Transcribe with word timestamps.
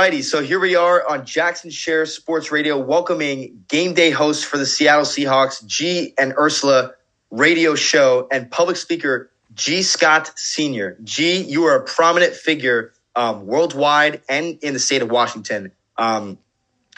righty, 0.00 0.22
so 0.22 0.42
here 0.42 0.58
we 0.58 0.76
are 0.76 1.06
on 1.06 1.26
Jackson 1.26 1.68
Sher 1.68 2.06
Sports 2.06 2.50
Radio, 2.50 2.78
welcoming 2.78 3.64
game 3.68 3.92
day 3.92 4.10
host 4.10 4.46
for 4.46 4.56
the 4.56 4.64
Seattle 4.64 5.04
Seahawks, 5.04 5.62
Gee 5.66 6.14
and 6.18 6.32
Ursula 6.38 6.92
radio 7.30 7.74
show, 7.74 8.26
and 8.32 8.50
public 8.50 8.78
speaker 8.78 9.30
Gee. 9.52 9.82
Scott 9.82 10.32
Sr. 10.36 10.96
Gee, 11.04 11.42
you 11.42 11.64
are 11.64 11.76
a 11.76 11.84
prominent 11.84 12.32
figure 12.32 12.94
um, 13.14 13.46
worldwide 13.46 14.22
and 14.26 14.58
in 14.62 14.72
the 14.72 14.78
state 14.78 15.02
of 15.02 15.10
Washington. 15.10 15.70
Um, 15.98 16.38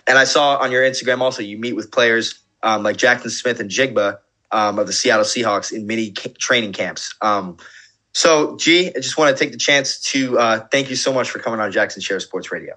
and 0.06 0.16
I 0.16 0.22
saw 0.22 0.58
on 0.58 0.70
your 0.70 0.84
Instagram 0.84 1.22
also 1.22 1.42
you 1.42 1.58
meet 1.58 1.72
with 1.72 1.90
players 1.90 2.40
um, 2.62 2.84
like 2.84 2.98
Jaxon 2.98 3.30
Smith-Njigba 3.30 4.18
um, 4.52 4.78
of 4.78 4.86
the 4.86 4.92
Seattle 4.92 5.24
Seahawks 5.24 5.72
in 5.72 5.88
many 5.88 6.12
ca- 6.12 6.34
training 6.38 6.72
camps. 6.72 7.16
Um, 7.20 7.56
so, 8.12 8.56
Gee, 8.58 8.90
I 8.90 9.00
just 9.00 9.18
want 9.18 9.36
to 9.36 9.44
take 9.44 9.50
the 9.50 9.58
chance 9.58 9.98
to 10.12 10.38
uh, 10.38 10.60
thank 10.70 10.88
you 10.88 10.94
so 10.94 11.12
much 11.12 11.30
for 11.30 11.40
coming 11.40 11.58
on 11.58 11.72
Jackson 11.72 12.00
Sher 12.00 12.20
Sports 12.20 12.52
Radio. 12.52 12.76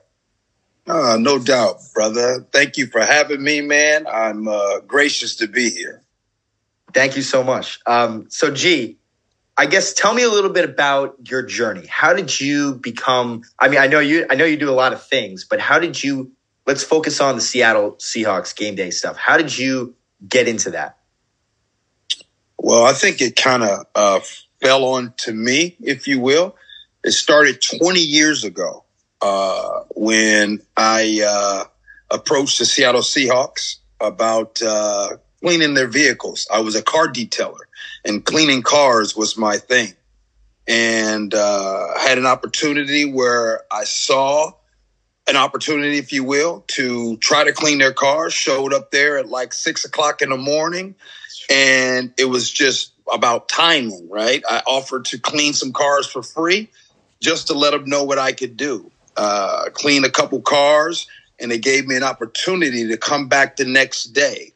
Uh, 0.88 1.18
no 1.20 1.40
doubt, 1.40 1.78
brother. 1.94 2.46
Thank 2.52 2.78
you 2.78 2.88
for 2.88 3.02
having 3.02 3.42
me, 3.42 3.62
man. 3.62 4.06
I'm 4.08 4.48
uh, 4.48 4.82
gracious 4.82 5.38
to 5.38 5.48
be 5.48 5.70
here. 5.72 6.04
Thank 6.94 7.16
you 7.16 7.24
so 7.24 7.44
much. 7.44 7.80
Um, 7.88 8.28
so, 8.30 8.52
Gee, 8.52 8.98
I 9.58 9.66
guess 9.66 9.94
tell 9.94 10.14
me 10.14 10.24
a 10.24 10.30
little 10.30 10.52
bit 10.52 10.64
about 10.64 11.16
your 11.28 11.42
journey. 11.42 11.88
How 11.88 12.14
did 12.14 12.40
you 12.40 12.76
become? 12.76 13.44
I 13.58 13.68
mean, 13.68 13.80
I 13.80 13.88
know 13.88 14.00
you. 14.00 14.28
I 14.30 14.36
know 14.36 14.46
you 14.46 14.58
do 14.58 14.70
a 14.70 14.74
lot 14.74 14.94
of 14.94 15.04
things, 15.04 15.44
but 15.44 15.60
how 15.60 15.80
did 15.80 16.02
you? 16.02 16.32
Let's 16.68 16.84
focus 16.84 17.20
on 17.20 17.36
the 17.36 17.42
Seattle 17.42 17.94
Seahawks 17.94 18.56
game 18.56 18.76
day 18.76 18.92
stuff. 18.92 19.18
How 19.18 19.38
did 19.38 19.58
you 19.58 19.96
get 20.28 20.48
into 20.48 20.72
that? 20.72 20.98
Well, 22.58 22.86
I 22.86 22.94
think 22.94 23.22
it 23.22 23.36
kind 23.36 23.64
of 23.64 23.86
uh, 23.94 24.20
fell 24.62 24.86
on 24.86 25.14
to 25.18 25.34
me, 25.34 25.76
if 25.80 26.08
you 26.08 26.20
will. 26.20 26.56
It 27.04 27.12
started 27.12 27.62
20 27.62 28.00
years 28.00 28.44
ago 28.44 28.85
uh, 29.26 29.80
when 29.96 30.62
I 30.78 31.24
uh, 31.28 31.64
approached 32.12 32.60
the 32.60 32.66
Seattle 32.66 33.02
Seahawks 33.02 33.78
about 34.00 34.62
uh, 34.62 35.18
cleaning 35.42 35.74
their 35.74 35.88
vehicles. 35.88 36.48
I 36.54 36.60
was 36.60 36.76
a 36.76 36.84
car 36.84 37.08
detailer, 37.08 37.66
and 38.06 38.24
cleaning 38.24 38.62
cars 38.62 39.16
was 39.16 39.36
my 39.36 39.58
thing. 39.58 39.94
And 40.68 41.34
uh, 41.34 41.88
I 41.98 42.02
had 42.08 42.20
an 42.20 42.28
opportunity 42.28 43.12
where 43.12 43.62
I 43.72 43.86
saw 43.86 44.52
an 45.28 45.38
opportunity, 45.38 45.98
if 45.98 46.14
you 46.14 46.24
will, 46.24 46.64
to 46.68 47.18
try 47.18 47.46
to 47.46 47.52
clean 47.52 47.80
their 47.80 47.94
cars. 47.94 48.32
Showed 48.32 48.74
up 48.76 48.92
there 48.92 49.18
at 49.18 49.28
like 49.28 49.54
six 49.54 49.86
o'clock 49.86 50.22
in 50.22 50.30
the 50.30 50.38
morning, 50.38 50.94
and 51.50 52.14
it 52.20 52.26
was 52.26 52.52
just 52.52 52.94
about 53.12 53.50
timing, 53.50 54.08
right? 54.08 54.44
I 54.48 54.62
offered 54.68 55.06
to 55.06 55.18
clean 55.18 55.54
some 55.54 55.72
cars 55.72 56.06
for 56.06 56.22
free 56.22 56.70
just 57.22 57.48
to 57.48 57.56
let 57.56 57.72
them 57.72 57.86
know 57.86 58.04
what 58.04 58.20
I 58.20 58.32
could 58.32 58.56
do. 58.56 58.92
Uh, 59.18 59.70
clean 59.74 60.04
a 60.04 60.10
couple 60.10 60.42
cars, 60.42 61.08
and 61.40 61.52
they 61.52 61.58
gave 61.58 61.88
me 61.88 61.96
an 61.96 62.04
opportunity 62.04 62.88
to 62.88 62.98
come 62.98 63.28
back 63.28 63.56
the 63.56 63.66
next 63.66 64.06
day. 64.06 64.52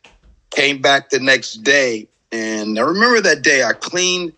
Came 0.51 0.81
back 0.81 1.09
the 1.09 1.19
next 1.19 1.55
day, 1.63 2.07
and 2.31 2.77
I 2.77 2.81
remember 2.81 3.21
that 3.21 3.41
day 3.41 3.63
I 3.63 3.73
cleaned 3.73 4.33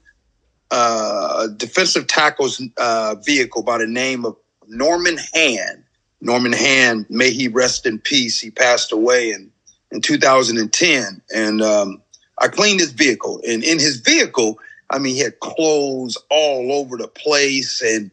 uh, 0.72 1.48
defensive 1.58 2.08
tackle's 2.08 2.62
uh, 2.78 3.16
vehicle 3.24 3.62
by 3.62 3.78
the 3.78 3.88
name 3.88 4.26
of 4.26 4.38
Norman 4.68 5.18
Hand. 5.34 5.84
Norman 6.22 6.54
Hand, 6.54 7.06
may 7.10 7.32
he 7.32 7.48
rest 7.48 7.86
in 7.86 8.00
peace. 8.00 8.40
He 8.40 8.52
passed 8.52 8.92
away 8.92 9.32
in, 9.32 9.52
in 9.92 10.02
2010. 10.02 11.22
And 11.36 11.62
um, 11.62 12.02
I 12.38 12.48
cleaned 12.48 12.80
his 12.80 12.92
vehicle. 12.92 13.42
And 13.48 13.64
in 13.64 13.80
his 13.80 13.98
vehicle, 13.98 14.60
I 14.90 15.00
mean, 15.00 15.16
he 15.16 15.22
had 15.22 15.40
clothes 15.40 16.18
all 16.30 16.72
over 16.72 16.96
the 16.96 17.08
place. 17.08 17.82
And 17.82 18.12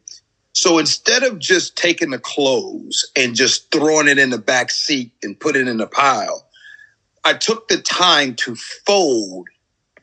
so 0.59 0.78
instead 0.78 1.23
of 1.23 1.39
just 1.39 1.77
taking 1.77 2.11
the 2.11 2.19
clothes 2.19 3.09
and 3.14 3.37
just 3.37 3.70
throwing 3.70 4.09
it 4.09 4.19
in 4.19 4.31
the 4.31 4.39
back 4.39 4.73
seat 4.73 5.12
and 5.23 5.39
put 5.39 5.55
it 5.55 5.69
in 5.69 5.81
a 5.81 5.87
pile, 5.87 6.48
I 7.25 7.34
took 7.34 7.69
the 7.69 7.78
time 7.78 8.34
to 8.41 8.56
fold 8.84 9.47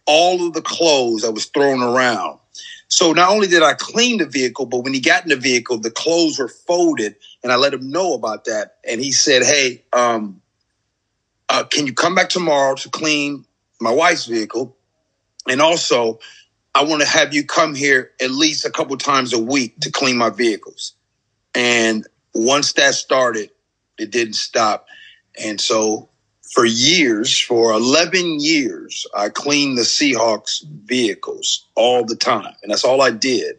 all 0.05 0.47
of 0.47 0.53
the 0.53 0.61
clothes 0.61 1.25
I 1.25 1.29
was 1.29 1.47
throwing 1.47 1.81
around. 1.81 2.39
So 2.87 3.11
not 3.11 3.31
only 3.31 3.47
did 3.47 3.63
I 3.63 3.73
clean 3.73 4.19
the 4.19 4.27
vehicle, 4.27 4.65
but 4.65 4.85
when 4.85 4.93
he 4.93 5.01
got 5.01 5.23
in 5.23 5.29
the 5.29 5.35
vehicle, 5.35 5.77
the 5.77 5.91
clothes 5.91 6.39
were 6.39 6.47
folded, 6.47 7.17
and 7.43 7.51
I 7.51 7.57
let 7.57 7.73
him 7.73 7.89
know 7.89 8.13
about 8.13 8.45
that. 8.45 8.77
And 8.87 9.01
he 9.01 9.11
said, 9.11 9.43
"Hey, 9.43 9.83
um, 9.91 10.41
uh, 11.49 11.65
can 11.65 11.85
you 11.85 11.93
come 11.93 12.15
back 12.15 12.29
tomorrow 12.29 12.75
to 12.75 12.89
clean 12.89 13.43
my 13.81 13.91
wife's 13.91 14.25
vehicle? 14.25 14.77
And 15.49 15.61
also, 15.61 16.19
I 16.75 16.83
want 16.83 17.01
to 17.01 17.07
have 17.07 17.33
you 17.33 17.43
come 17.43 17.73
here 17.73 18.11
at 18.21 18.31
least 18.31 18.65
a 18.65 18.69
couple 18.69 18.95
times 18.97 19.33
a 19.33 19.39
week 19.39 19.79
to 19.79 19.91
clean 19.91 20.17
my 20.17 20.29
vehicles." 20.29 20.93
And 21.55 22.05
once 22.33 22.73
that 22.73 22.93
started, 22.93 23.49
it 23.97 24.11
didn't 24.11 24.33
stop. 24.33 24.87
And 25.41 25.59
so 25.59 26.09
for 26.51 26.65
years, 26.65 27.37
for 27.37 27.71
11 27.71 28.39
years, 28.39 29.07
I 29.15 29.29
cleaned 29.29 29.77
the 29.77 29.83
Seahawks 29.83 30.63
vehicles 30.65 31.65
all 31.75 32.05
the 32.05 32.15
time. 32.15 32.53
And 32.61 32.71
that's 32.71 32.83
all 32.83 33.01
I 33.01 33.11
did. 33.11 33.57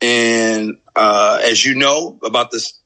And 0.00 0.78
uh, 0.94 1.40
as 1.42 1.64
you 1.64 1.74
know 1.74 2.18
about 2.22 2.50
this 2.50 2.78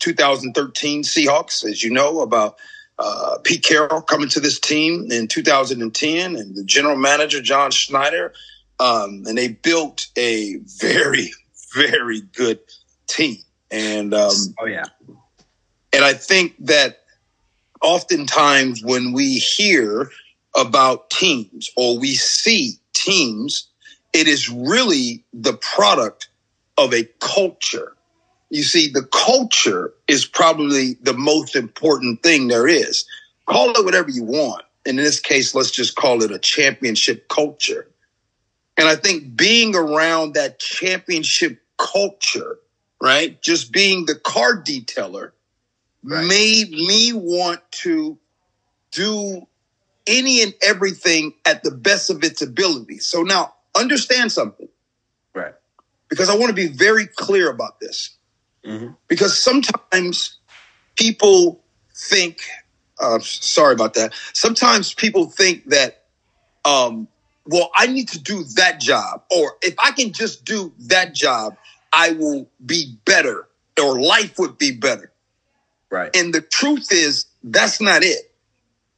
2013 0.00 1.02
Seahawks, 1.02 1.64
as 1.64 1.82
you 1.82 1.90
know 1.90 2.20
about 2.20 2.58
uh, 2.98 3.38
Pete 3.44 3.64
Carroll 3.64 4.02
coming 4.02 4.28
to 4.28 4.40
this 4.40 4.60
team 4.60 5.10
in 5.10 5.26
2010 5.26 6.36
and 6.36 6.54
the 6.54 6.64
general 6.64 6.96
manager, 6.96 7.40
John 7.40 7.70
Schneider. 7.70 8.32
Um, 8.80 9.24
and 9.26 9.36
they 9.36 9.48
built 9.48 10.08
a 10.16 10.56
very, 10.78 11.30
very 11.74 12.22
good 12.22 12.58
team. 13.06 13.36
And 13.70 14.12
um, 14.14 14.32
oh, 14.58 14.66
yeah. 14.66 14.86
And 15.92 16.04
I 16.04 16.14
think 16.14 16.54
that 16.66 17.00
oftentimes 17.82 18.82
when 18.82 19.12
we 19.12 19.34
hear 19.34 20.10
about 20.56 21.10
teams 21.10 21.70
or 21.76 21.98
we 21.98 22.14
see 22.14 22.78
teams, 22.92 23.68
it 24.12 24.26
is 24.26 24.48
really 24.48 25.24
the 25.32 25.52
product 25.54 26.28
of 26.78 26.92
a 26.94 27.04
culture. 27.20 27.94
You 28.50 28.62
see, 28.62 28.88
the 28.88 29.04
culture 29.12 29.92
is 30.08 30.26
probably 30.26 30.94
the 31.02 31.12
most 31.12 31.54
important 31.54 32.22
thing 32.22 32.48
there 32.48 32.66
is. 32.66 33.04
Call 33.46 33.70
it 33.70 33.84
whatever 33.84 34.10
you 34.10 34.24
want. 34.24 34.64
And 34.86 34.98
in 34.98 35.04
this 35.04 35.20
case, 35.20 35.54
let's 35.54 35.70
just 35.70 35.94
call 35.96 36.22
it 36.22 36.32
a 36.32 36.38
championship 36.38 37.28
culture. 37.28 37.89
And 38.76 38.88
I 38.88 38.96
think 38.96 39.36
being 39.36 39.76
around 39.76 40.34
that 40.34 40.58
championship 40.58 41.62
culture, 41.76 42.58
right? 43.00 43.40
Just 43.42 43.72
being 43.72 44.06
the 44.06 44.14
car 44.14 44.62
detailer 44.62 45.32
right. 46.02 46.26
made 46.26 46.70
me 46.70 47.12
want 47.12 47.60
to 47.82 48.18
do 48.90 49.46
any 50.06 50.42
and 50.42 50.54
everything 50.62 51.34
at 51.46 51.62
the 51.62 51.70
best 51.70 52.10
of 52.10 52.24
its 52.24 52.42
ability. 52.42 52.98
So 52.98 53.22
now 53.22 53.54
understand 53.76 54.32
something. 54.32 54.68
Right. 55.34 55.54
Because 56.08 56.28
I 56.28 56.36
want 56.36 56.48
to 56.48 56.54
be 56.54 56.66
very 56.66 57.06
clear 57.06 57.50
about 57.50 57.80
this. 57.80 58.16
Mm-hmm. 58.64 58.92
Because 59.08 59.40
sometimes 59.40 60.38
people 60.96 61.62
think, 61.94 62.40
uh, 62.98 63.18
sorry 63.20 63.74
about 63.74 63.94
that. 63.94 64.12
Sometimes 64.32 64.92
people 64.92 65.26
think 65.26 65.66
that, 65.66 66.04
um, 66.64 67.08
well, 67.46 67.70
I 67.74 67.86
need 67.86 68.08
to 68.10 68.18
do 68.18 68.44
that 68.56 68.80
job, 68.80 69.24
or 69.34 69.56
if 69.62 69.74
I 69.78 69.92
can 69.92 70.12
just 70.12 70.44
do 70.44 70.72
that 70.86 71.14
job, 71.14 71.56
I 71.92 72.12
will 72.12 72.48
be 72.64 72.98
better, 73.04 73.48
or 73.82 74.00
life 74.00 74.38
would 74.38 74.58
be 74.58 74.72
better. 74.72 75.12
Right. 75.90 76.14
And 76.14 76.32
the 76.32 76.40
truth 76.40 76.92
is, 76.92 77.26
that's 77.42 77.80
not 77.80 78.04
it. 78.04 78.32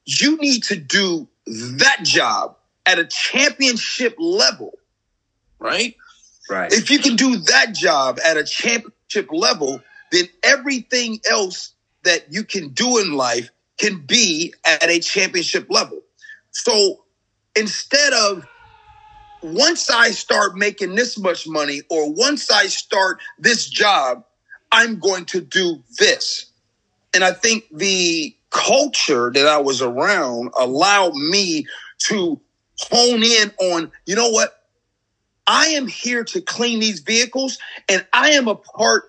You 0.04 0.36
need 0.36 0.64
to 0.64 0.76
do 0.76 1.28
that 1.46 2.00
job 2.02 2.56
at 2.84 2.98
a 2.98 3.04
championship 3.06 4.16
level, 4.18 4.78
right? 5.58 5.96
Right. 6.50 6.72
If 6.72 6.90
you 6.90 6.98
can 6.98 7.16
do 7.16 7.36
that 7.36 7.74
job 7.74 8.18
at 8.24 8.36
a 8.36 8.44
championship 8.44 9.28
level, 9.30 9.80
then 10.10 10.28
everything 10.42 11.20
else 11.30 11.72
that 12.04 12.32
you 12.32 12.44
can 12.44 12.70
do 12.70 12.98
in 12.98 13.12
life 13.12 13.50
can 13.78 14.00
be 14.00 14.52
at 14.64 14.90
a 14.90 14.98
championship 14.98 15.68
level. 15.70 16.02
So 16.50 17.04
instead 17.56 18.12
of 18.12 18.46
once 19.42 19.90
I 19.90 20.10
start 20.10 20.56
making 20.56 20.94
this 20.94 21.18
much 21.18 21.46
money 21.46 21.82
or 21.90 22.12
once 22.12 22.50
I 22.50 22.66
start 22.66 23.20
this 23.38 23.68
job, 23.68 24.24
I'm 24.70 24.98
going 24.98 25.24
to 25.26 25.40
do 25.40 25.82
this. 25.98 26.46
And 27.14 27.22
I 27.24 27.32
think 27.32 27.64
the 27.72 28.34
culture 28.50 29.30
that 29.34 29.46
I 29.46 29.58
was 29.58 29.82
around 29.82 30.52
allowed 30.58 31.14
me 31.14 31.66
to 32.04 32.40
hone 32.78 33.22
in 33.22 33.52
on, 33.60 33.92
you 34.06 34.14
know 34.16 34.30
what? 34.30 34.58
I 35.46 35.68
am 35.68 35.88
here 35.88 36.24
to 36.24 36.40
clean 36.40 36.80
these 36.80 37.00
vehicles 37.00 37.58
and 37.88 38.06
I 38.12 38.30
am 38.30 38.48
a 38.48 38.54
part, 38.54 39.04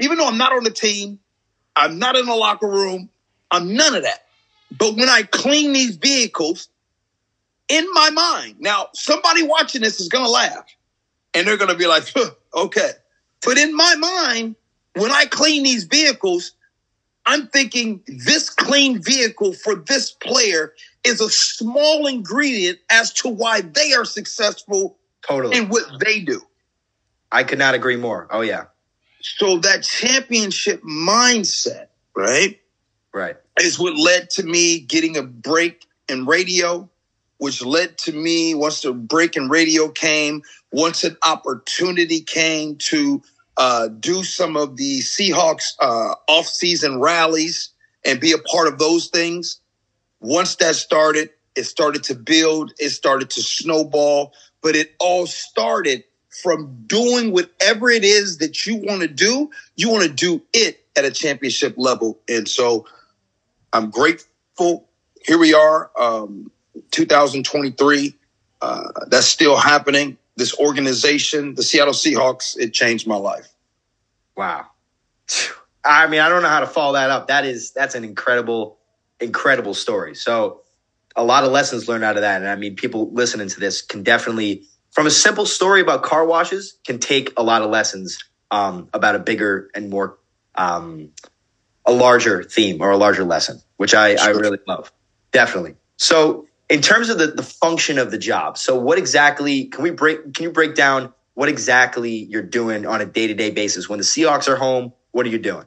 even 0.00 0.18
though 0.18 0.26
I'm 0.26 0.38
not 0.38 0.52
on 0.52 0.64
the 0.64 0.70
team, 0.70 1.20
I'm 1.76 1.98
not 1.98 2.16
in 2.16 2.26
the 2.26 2.34
locker 2.34 2.68
room, 2.68 3.08
I'm 3.50 3.74
none 3.74 3.94
of 3.94 4.02
that. 4.02 4.26
But 4.76 4.96
when 4.96 5.08
I 5.08 5.22
clean 5.22 5.72
these 5.72 5.96
vehicles, 5.96 6.68
in 7.68 7.86
my 7.92 8.10
mind, 8.10 8.56
now 8.60 8.88
somebody 8.94 9.42
watching 9.42 9.82
this 9.82 10.00
is 10.00 10.08
going 10.08 10.24
to 10.24 10.30
laugh 10.30 10.64
and 11.34 11.46
they're 11.46 11.56
going 11.56 11.70
to 11.70 11.76
be 11.76 11.86
like, 11.86 12.04
huh, 12.14 12.30
okay. 12.54 12.90
But 13.44 13.58
in 13.58 13.74
my 13.74 13.94
mind, 13.96 14.56
when 14.94 15.10
I 15.10 15.26
clean 15.26 15.62
these 15.62 15.84
vehicles, 15.84 16.52
I'm 17.26 17.48
thinking 17.48 18.02
this 18.06 18.50
clean 18.50 19.02
vehicle 19.02 19.52
for 19.52 19.74
this 19.74 20.12
player 20.12 20.74
is 21.04 21.20
a 21.20 21.28
small 21.28 22.06
ingredient 22.06 22.78
as 22.90 23.12
to 23.14 23.28
why 23.28 23.60
they 23.62 23.92
are 23.94 24.04
successful 24.04 24.96
Totally. 25.26 25.56
in 25.56 25.68
what 25.68 25.84
they 26.04 26.20
do. 26.20 26.40
I 27.32 27.42
could 27.42 27.58
not 27.58 27.74
agree 27.74 27.96
more. 27.96 28.28
Oh 28.30 28.42
yeah. 28.42 28.66
So 29.20 29.58
that 29.58 29.82
championship 29.82 30.82
mindset, 30.84 31.88
right, 32.14 32.60
Right. 33.12 33.36
is 33.60 33.76
what 33.78 33.96
led 33.98 34.30
to 34.30 34.44
me 34.44 34.78
getting 34.78 35.16
a 35.16 35.22
break 35.24 35.84
in 36.08 36.26
radio, 36.26 36.88
which 37.38 37.64
led 37.64 37.98
to 37.98 38.12
me 38.12 38.54
once 38.54 38.80
the 38.80 38.92
break 38.92 39.36
in 39.36 39.48
radio 39.48 39.88
came, 39.88 40.42
once 40.72 41.04
an 41.04 41.16
opportunity 41.24 42.20
came 42.20 42.76
to 42.76 43.22
uh, 43.56 43.88
do 43.88 44.22
some 44.22 44.56
of 44.56 44.76
the 44.76 45.00
Seahawks 45.00 45.72
uh, 45.80 46.14
off-season 46.28 47.00
rallies 47.00 47.70
and 48.04 48.20
be 48.20 48.32
a 48.32 48.38
part 48.38 48.68
of 48.68 48.78
those 48.78 49.08
things. 49.08 49.60
Once 50.20 50.56
that 50.56 50.76
started, 50.76 51.30
it 51.54 51.64
started 51.64 52.04
to 52.04 52.14
build, 52.14 52.72
it 52.78 52.90
started 52.90 53.30
to 53.30 53.42
snowball, 53.42 54.32
but 54.62 54.76
it 54.76 54.94
all 54.98 55.26
started 55.26 56.04
from 56.42 56.84
doing 56.86 57.32
whatever 57.32 57.88
it 57.88 58.04
is 58.04 58.38
that 58.38 58.66
you 58.66 58.76
want 58.76 59.00
to 59.00 59.08
do. 59.08 59.50
You 59.74 59.90
want 59.90 60.04
to 60.04 60.12
do 60.12 60.42
it 60.52 60.84
at 60.94 61.04
a 61.04 61.10
championship 61.10 61.74
level. 61.76 62.18
And 62.28 62.46
so 62.48 62.86
I'm 63.72 63.90
grateful. 63.90 64.88
Here 65.24 65.38
we 65.38 65.54
are, 65.54 65.90
um, 65.98 66.50
2023. 66.90 68.14
Uh, 68.60 68.88
that's 69.08 69.26
still 69.26 69.56
happening. 69.56 70.16
This 70.36 70.58
organization, 70.58 71.54
the 71.54 71.62
Seattle 71.62 71.94
Seahawks, 71.94 72.58
it 72.58 72.72
changed 72.72 73.06
my 73.06 73.16
life. 73.16 73.48
Wow. 74.36 74.66
I 75.84 76.06
mean, 76.08 76.20
I 76.20 76.28
don't 76.28 76.42
know 76.42 76.48
how 76.48 76.60
to 76.60 76.66
follow 76.66 76.94
that 76.94 77.10
up. 77.10 77.28
That 77.28 77.44
is 77.44 77.70
that's 77.70 77.94
an 77.94 78.04
incredible, 78.04 78.78
incredible 79.20 79.74
story. 79.74 80.14
So 80.14 80.62
a 81.14 81.24
lot 81.24 81.44
of 81.44 81.52
lessons 81.52 81.88
learned 81.88 82.04
out 82.04 82.16
of 82.16 82.22
that. 82.22 82.42
And 82.42 82.48
I 82.48 82.56
mean, 82.56 82.76
people 82.76 83.10
listening 83.12 83.48
to 83.48 83.60
this 83.60 83.82
can 83.82 84.02
definitely, 84.02 84.64
from 84.90 85.06
a 85.06 85.10
simple 85.10 85.46
story 85.46 85.80
about 85.80 86.02
car 86.02 86.26
washes, 86.26 86.78
can 86.84 86.98
take 86.98 87.32
a 87.36 87.42
lot 87.42 87.62
of 87.62 87.70
lessons 87.70 88.22
um, 88.50 88.88
about 88.92 89.14
a 89.14 89.18
bigger 89.18 89.70
and 89.74 89.88
more, 89.88 90.18
um, 90.54 91.10
a 91.86 91.92
larger 91.92 92.42
theme 92.42 92.82
or 92.82 92.90
a 92.90 92.96
larger 92.96 93.24
lesson, 93.24 93.60
which 93.76 93.94
I, 93.94 94.14
I 94.14 94.28
really 94.30 94.58
love. 94.66 94.92
Definitely. 95.32 95.76
So 95.96 96.46
in 96.68 96.80
terms 96.80 97.08
of 97.08 97.18
the, 97.18 97.28
the 97.28 97.42
function 97.42 97.98
of 97.98 98.10
the 98.10 98.18
job, 98.18 98.58
so 98.58 98.78
what 98.78 98.98
exactly 98.98 99.66
can 99.66 99.82
we 99.82 99.90
break? 99.90 100.34
Can 100.34 100.44
you 100.44 100.50
break 100.50 100.74
down 100.74 101.12
what 101.34 101.48
exactly 101.48 102.10
you're 102.10 102.42
doing 102.42 102.86
on 102.86 103.00
a 103.00 103.06
day 103.06 103.26
to 103.26 103.34
day 103.34 103.50
basis 103.50 103.88
when 103.88 103.98
the 103.98 104.04
Seahawks 104.04 104.48
are 104.48 104.56
home? 104.56 104.92
What 105.12 105.26
are 105.26 105.30
you 105.30 105.38
doing? 105.38 105.66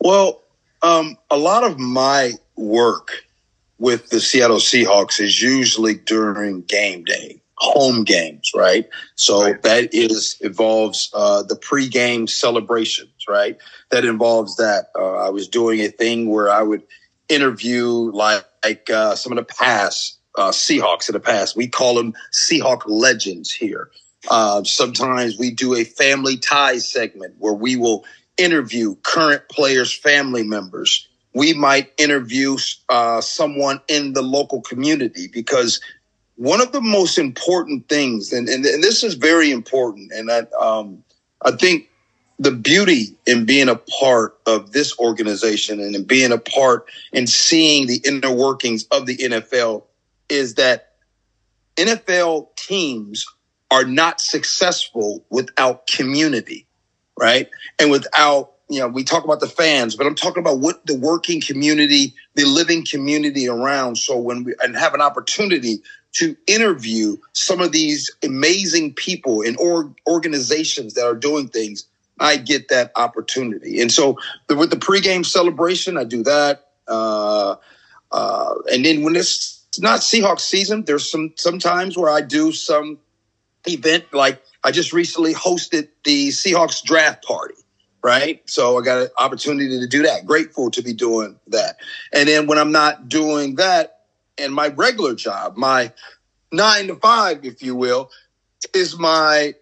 Well, 0.00 0.42
um, 0.82 1.16
a 1.30 1.38
lot 1.38 1.64
of 1.64 1.78
my 1.78 2.32
work 2.56 3.10
with 3.78 4.10
the 4.10 4.20
Seattle 4.20 4.58
Seahawks 4.58 5.20
is 5.20 5.40
usually 5.40 5.94
during 5.94 6.62
game 6.62 7.04
day, 7.04 7.40
home 7.56 8.04
games, 8.04 8.52
right? 8.54 8.88
So 9.14 9.42
Right. 9.42 9.62
that 9.62 9.94
is 9.94 10.36
involves 10.40 11.10
uh, 11.14 11.42
the 11.42 11.56
pregame 11.56 12.28
celebrations, 12.28 13.24
right? 13.28 13.56
That 13.90 14.04
involves 14.04 14.56
that. 14.56 14.90
Uh, 14.94 15.14
I 15.14 15.30
was 15.30 15.48
doing 15.48 15.80
a 15.80 15.88
thing 15.88 16.28
where 16.28 16.50
I 16.50 16.62
would 16.62 16.82
interview 17.28 17.86
like, 18.12 18.44
like 18.64 18.90
uh, 18.90 19.14
some 19.14 19.32
of 19.32 19.36
the 19.36 19.54
past 19.54 20.18
uh, 20.36 20.50
Seahawks 20.50 21.08
in 21.08 21.12
the 21.12 21.20
past. 21.20 21.56
We 21.56 21.68
call 21.68 21.94
them 21.94 22.14
Seahawk 22.32 22.82
legends 22.86 23.52
here. 23.52 23.90
Uh, 24.30 24.64
sometimes 24.64 25.38
we 25.38 25.50
do 25.50 25.74
a 25.74 25.84
family 25.84 26.36
ties 26.36 26.90
segment 26.90 27.34
where 27.38 27.52
we 27.52 27.76
will 27.76 28.04
interview 28.36 28.96
current 29.02 29.42
players' 29.50 29.92
family 29.92 30.42
members. 30.42 31.06
We 31.34 31.52
might 31.52 31.92
interview 31.98 32.56
uh, 32.88 33.20
someone 33.20 33.80
in 33.88 34.12
the 34.12 34.22
local 34.22 34.60
community 34.62 35.28
because 35.28 35.80
one 36.36 36.60
of 36.60 36.72
the 36.72 36.80
most 36.80 37.18
important 37.18 37.88
things, 37.88 38.32
and, 38.32 38.48
and, 38.48 38.64
and 38.64 38.82
this 38.82 39.04
is 39.04 39.14
very 39.14 39.50
important, 39.50 40.10
and 40.12 40.30
I, 40.30 40.38
um, 40.60 41.04
I 41.44 41.52
think 41.52 41.88
the 42.38 42.50
beauty 42.50 43.16
in 43.26 43.44
being 43.44 43.68
a 43.68 43.76
part 43.76 44.36
of 44.46 44.72
this 44.72 44.98
organization 44.98 45.80
and 45.80 45.94
in 45.94 46.04
being 46.04 46.32
a 46.32 46.38
part 46.38 46.86
and 47.12 47.28
seeing 47.28 47.86
the 47.86 48.00
inner 48.04 48.32
workings 48.32 48.84
of 48.90 49.06
the 49.06 49.16
NFL 49.16 49.84
is 50.28 50.54
that 50.54 50.94
NFL 51.76 52.54
teams 52.56 53.26
are 53.70 53.84
not 53.84 54.20
successful 54.20 55.24
without 55.30 55.86
community, 55.86 56.66
right? 57.18 57.48
And 57.78 57.90
without, 57.90 58.52
you 58.68 58.80
know, 58.80 58.88
we 58.88 59.04
talk 59.04 59.24
about 59.24 59.40
the 59.40 59.48
fans, 59.48 59.96
but 59.96 60.06
I'm 60.06 60.14
talking 60.14 60.40
about 60.40 60.58
what 60.58 60.84
the 60.86 60.96
working 60.96 61.40
community, 61.40 62.14
the 62.34 62.44
living 62.44 62.84
community 62.84 63.48
around. 63.48 63.96
So 63.96 64.18
when 64.18 64.44
we 64.44 64.54
and 64.62 64.76
have 64.76 64.94
an 64.94 65.00
opportunity 65.00 65.82
to 66.14 66.36
interview 66.46 67.16
some 67.32 67.60
of 67.60 67.72
these 67.72 68.10
amazing 68.22 68.94
people 68.94 69.42
and 69.42 69.56
or, 69.58 69.92
organizations 70.06 70.94
that 70.94 71.04
are 71.04 71.14
doing 71.14 71.48
things, 71.48 71.86
I 72.18 72.36
get 72.36 72.68
that 72.68 72.92
opportunity. 72.96 73.80
And 73.80 73.90
so 73.90 74.18
the, 74.46 74.56
with 74.56 74.70
the 74.70 74.76
pregame 74.76 75.26
celebration, 75.26 75.96
I 75.96 76.04
do 76.04 76.22
that. 76.24 76.68
Uh, 76.86 77.56
uh, 78.12 78.54
and 78.72 78.84
then 78.84 79.02
when 79.02 79.16
it's 79.16 79.66
not 79.78 80.00
Seahawks 80.00 80.40
season, 80.40 80.84
there's 80.84 81.10
some 81.10 81.32
sometimes 81.36 81.96
where 81.96 82.10
I 82.10 82.20
do 82.20 82.52
some 82.52 82.98
event 83.66 84.04
like 84.12 84.42
I 84.62 84.70
just 84.70 84.92
recently 84.92 85.34
hosted 85.34 85.88
the 86.04 86.28
Seahawks 86.28 86.82
draft 86.82 87.24
party, 87.24 87.54
right? 88.02 88.42
So 88.48 88.78
I 88.78 88.82
got 88.82 89.02
an 89.02 89.08
opportunity 89.18 89.80
to 89.80 89.86
do 89.86 90.02
that. 90.02 90.26
Grateful 90.26 90.70
to 90.70 90.82
be 90.82 90.92
doing 90.92 91.38
that. 91.48 91.76
And 92.12 92.28
then 92.28 92.46
when 92.46 92.58
I'm 92.58 92.72
not 92.72 93.08
doing 93.08 93.56
that, 93.56 93.90
and 94.38 94.52
my 94.52 94.68
regular 94.68 95.14
job, 95.14 95.56
my 95.56 95.92
nine 96.52 96.88
to 96.88 96.96
five, 96.96 97.44
if 97.44 97.62
you 97.62 97.76
will, 97.76 98.10
is 98.72 98.98
my 98.98 99.54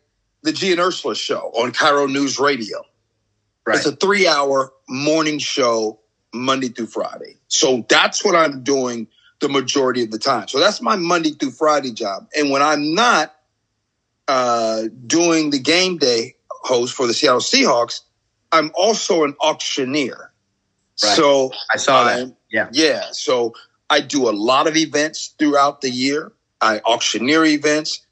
the 0.42 0.52
Gee 0.52 0.72
and 0.72 0.80
Ursula 0.80 1.14
show 1.14 1.50
on 1.54 1.72
KIRO 1.72 2.10
News 2.10 2.38
Radio. 2.38 2.82
Right. 3.66 3.76
It's 3.76 3.86
a 3.86 3.94
three 3.94 4.26
hour 4.26 4.72
morning 4.88 5.38
show 5.38 6.00
Monday 6.34 6.68
through 6.68 6.86
Friday. 6.86 7.36
So 7.48 7.86
that's 7.88 8.24
what 8.24 8.34
I'm 8.34 8.62
doing 8.62 9.06
the 9.40 9.48
majority 9.48 10.02
of 10.02 10.10
the 10.10 10.18
time. 10.18 10.48
So 10.48 10.58
that's 10.58 10.80
my 10.80 10.96
Monday 10.96 11.30
through 11.32 11.50
Friday 11.52 11.92
job. 11.92 12.26
And 12.36 12.50
when 12.50 12.62
I'm 12.62 12.94
not 12.94 13.34
uh, 14.28 14.84
doing 15.06 15.50
the 15.50 15.58
game 15.58 15.98
day 15.98 16.36
host 16.48 16.94
for 16.94 17.06
the 17.06 17.14
Seattle 17.14 17.40
Seahawks, 17.40 18.00
I'm 18.52 18.70
also 18.74 19.24
an 19.24 19.34
auctioneer. 19.40 20.32
Right. 21.02 21.16
So 21.16 21.50
I 21.72 21.76
saw 21.76 22.04
that. 22.04 22.18
I'm- 22.18 22.36
Yeah. 22.50 22.68
yeah. 22.72 23.06
So 23.12 23.54
I 23.90 24.00
do 24.00 24.28
a 24.28 24.32
lot 24.32 24.66
of 24.66 24.76
events 24.76 25.34
throughout 25.38 25.80
the 25.80 25.90
year. 25.90 26.32
I 26.60 26.78
auctioneer 26.80 27.44
events. 27.44 28.06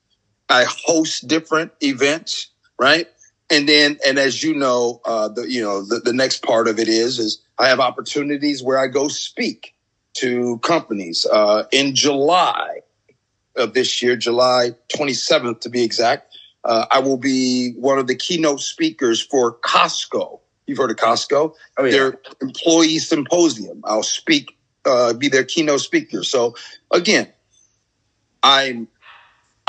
I 0.50 0.64
host 0.64 1.28
different 1.28 1.72
events, 1.80 2.48
right? 2.78 3.08
And 3.50 3.68
then, 3.68 3.98
and 4.06 4.18
as 4.18 4.42
you 4.42 4.54
know, 4.54 5.00
uh, 5.04 5.28
the 5.28 5.50
you 5.50 5.62
know 5.62 5.82
the, 5.82 6.00
the 6.00 6.12
next 6.12 6.42
part 6.42 6.68
of 6.68 6.78
it 6.78 6.88
is 6.88 7.18
is 7.18 7.42
I 7.58 7.68
have 7.68 7.80
opportunities 7.80 8.62
where 8.62 8.78
I 8.78 8.86
go 8.86 9.08
speak 9.08 9.74
to 10.14 10.58
companies. 10.58 11.26
Uh, 11.30 11.64
in 11.72 11.94
July 11.94 12.80
of 13.56 13.74
this 13.74 14.02
year, 14.02 14.16
July 14.16 14.70
27th 14.88 15.60
to 15.60 15.68
be 15.68 15.82
exact, 15.82 16.36
uh, 16.64 16.86
I 16.90 17.00
will 17.00 17.16
be 17.16 17.72
one 17.72 17.98
of 17.98 18.06
the 18.06 18.14
keynote 18.14 18.60
speakers 18.60 19.20
for 19.20 19.56
Costco. 19.58 20.40
You've 20.66 20.78
heard 20.78 20.90
of 20.90 20.96
Costco? 20.96 21.54
Oh 21.78 21.84
yeah. 21.84 21.90
their 21.90 22.20
employee 22.40 22.98
symposium. 22.98 23.82
I'll 23.84 24.02
speak, 24.02 24.56
uh, 24.84 25.12
be 25.14 25.28
their 25.28 25.44
keynote 25.44 25.80
speaker. 25.80 26.22
So 26.22 26.54
again, 26.90 27.28
I'm, 28.42 28.88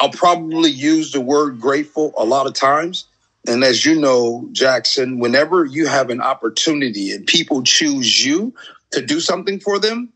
I'll 0.01 0.09
probably 0.09 0.71
use 0.71 1.11
the 1.11 1.21
word 1.21 1.61
grateful 1.61 2.11
a 2.17 2.25
lot 2.25 2.47
of 2.47 2.53
times. 2.53 3.05
And 3.47 3.63
as 3.63 3.85
you 3.85 3.99
know, 3.99 4.49
Jackson, 4.51 5.19
whenever 5.19 5.63
you 5.63 5.85
have 5.85 6.09
an 6.09 6.21
opportunity 6.21 7.11
and 7.11 7.27
people 7.27 7.61
choose 7.61 8.25
you 8.25 8.55
to 8.93 9.05
do 9.05 9.19
something 9.19 9.59
for 9.59 9.77
them, 9.77 10.11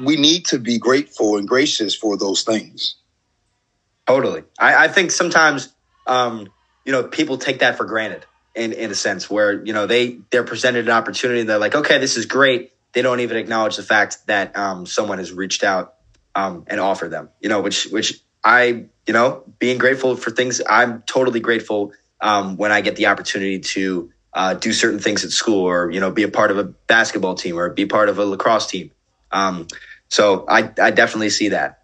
we 0.00 0.14
need 0.14 0.46
to 0.46 0.60
be 0.60 0.78
grateful 0.78 1.38
and 1.38 1.48
gracious 1.48 1.96
for 1.96 2.16
those 2.16 2.44
things. 2.44 2.94
Totally. 4.06 4.44
I, 4.60 4.84
I 4.84 4.88
think 4.88 5.10
sometimes, 5.10 5.74
um, 6.06 6.48
you 6.84 6.92
know, 6.92 7.02
people 7.02 7.36
take 7.36 7.58
that 7.58 7.76
for 7.76 7.84
granted 7.84 8.26
in, 8.54 8.72
in 8.72 8.92
a 8.92 8.94
sense 8.94 9.28
where, 9.28 9.64
you 9.64 9.72
know, 9.72 9.88
they, 9.88 10.20
they're 10.30 10.44
presented 10.44 10.84
an 10.84 10.92
opportunity 10.92 11.40
and 11.40 11.48
they're 11.48 11.58
like, 11.58 11.74
okay, 11.74 11.98
this 11.98 12.16
is 12.16 12.26
great. 12.26 12.70
They 12.92 13.02
don't 13.02 13.18
even 13.20 13.38
acknowledge 13.38 13.74
the 13.74 13.82
fact 13.82 14.18
that 14.28 14.56
um, 14.56 14.86
someone 14.86 15.18
has 15.18 15.32
reached 15.32 15.64
out 15.64 15.94
um, 16.36 16.62
and 16.68 16.78
offered 16.78 17.10
them, 17.10 17.30
you 17.40 17.48
know, 17.48 17.60
which, 17.60 17.86
which 17.86 18.20
I, 18.44 18.86
you 19.06 19.12
know, 19.14 19.44
being 19.58 19.78
grateful 19.78 20.16
for 20.16 20.30
things, 20.30 20.60
I'm 20.68 21.02
totally 21.02 21.40
grateful 21.40 21.92
um, 22.20 22.56
when 22.56 22.72
I 22.72 22.80
get 22.80 22.96
the 22.96 23.06
opportunity 23.06 23.60
to 23.60 24.10
uh, 24.34 24.54
do 24.54 24.72
certain 24.72 25.00
things 25.00 25.24
at 25.24 25.30
school 25.30 25.64
or, 25.64 25.90
you 25.90 26.00
know, 26.00 26.10
be 26.10 26.22
a 26.22 26.28
part 26.28 26.50
of 26.50 26.58
a 26.58 26.64
basketball 26.64 27.34
team 27.34 27.58
or 27.58 27.70
be 27.70 27.86
part 27.86 28.08
of 28.08 28.18
a 28.18 28.24
lacrosse 28.24 28.66
team. 28.68 28.92
Um, 29.32 29.66
so 30.08 30.46
I, 30.48 30.72
I 30.80 30.90
definitely 30.90 31.30
see 31.30 31.50
that 31.50 31.80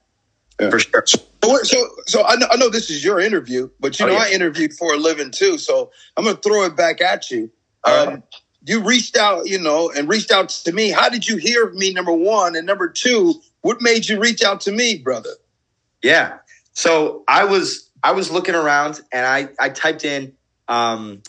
Yeah. 0.60 0.70
for 0.70 0.78
sure. 0.78 1.04
So, 1.06 1.18
so, 1.64 1.88
so 2.06 2.24
I 2.24 2.36
know, 2.36 2.46
I 2.50 2.56
know 2.56 2.70
this 2.70 2.90
is 2.90 3.04
your 3.04 3.20
interview, 3.20 3.70
but 3.80 3.98
you 3.98 4.06
Oh, 4.06 4.08
know 4.08 4.14
yeah. 4.14 4.24
I 4.24 4.30
interviewed 4.30 4.72
for 4.74 4.94
a 4.94 4.96
living 4.96 5.30
too. 5.30 5.58
So 5.58 5.90
I'm 6.16 6.24
going 6.24 6.36
to 6.36 6.42
throw 6.42 6.64
it 6.64 6.76
back 6.76 7.00
at 7.00 7.30
you. 7.30 7.50
Um, 7.84 8.08
right. 8.08 8.22
you 8.66 8.82
reached 8.82 9.16
out, 9.16 9.46
you 9.48 9.58
know, 9.60 9.90
and 9.90 10.08
reached 10.08 10.32
out 10.32 10.48
to 10.50 10.72
me. 10.72 10.90
How 10.90 11.08
did 11.08 11.28
you 11.28 11.36
hear 11.36 11.66
of 11.66 11.74
me? 11.74 11.92
Number 11.92 12.12
one, 12.12 12.56
and 12.56 12.66
number 12.66 12.88
two, 12.88 13.34
what 13.62 13.82
made 13.82 14.08
you 14.08 14.20
reach 14.20 14.42
out 14.42 14.62
to 14.62 14.72
me, 14.72 14.98
brother? 14.98 15.30
Yeah. 16.02 16.38
So 16.74 17.24
I 17.26 17.44
was 17.44 17.90
I 18.02 18.12
was 18.12 18.30
looking 18.30 18.54
around 18.54 19.00
and 19.12 19.24
I 19.24 19.48
I 19.58 19.70
typed 19.70 20.04
in 20.04 20.34
um, 20.68 21.22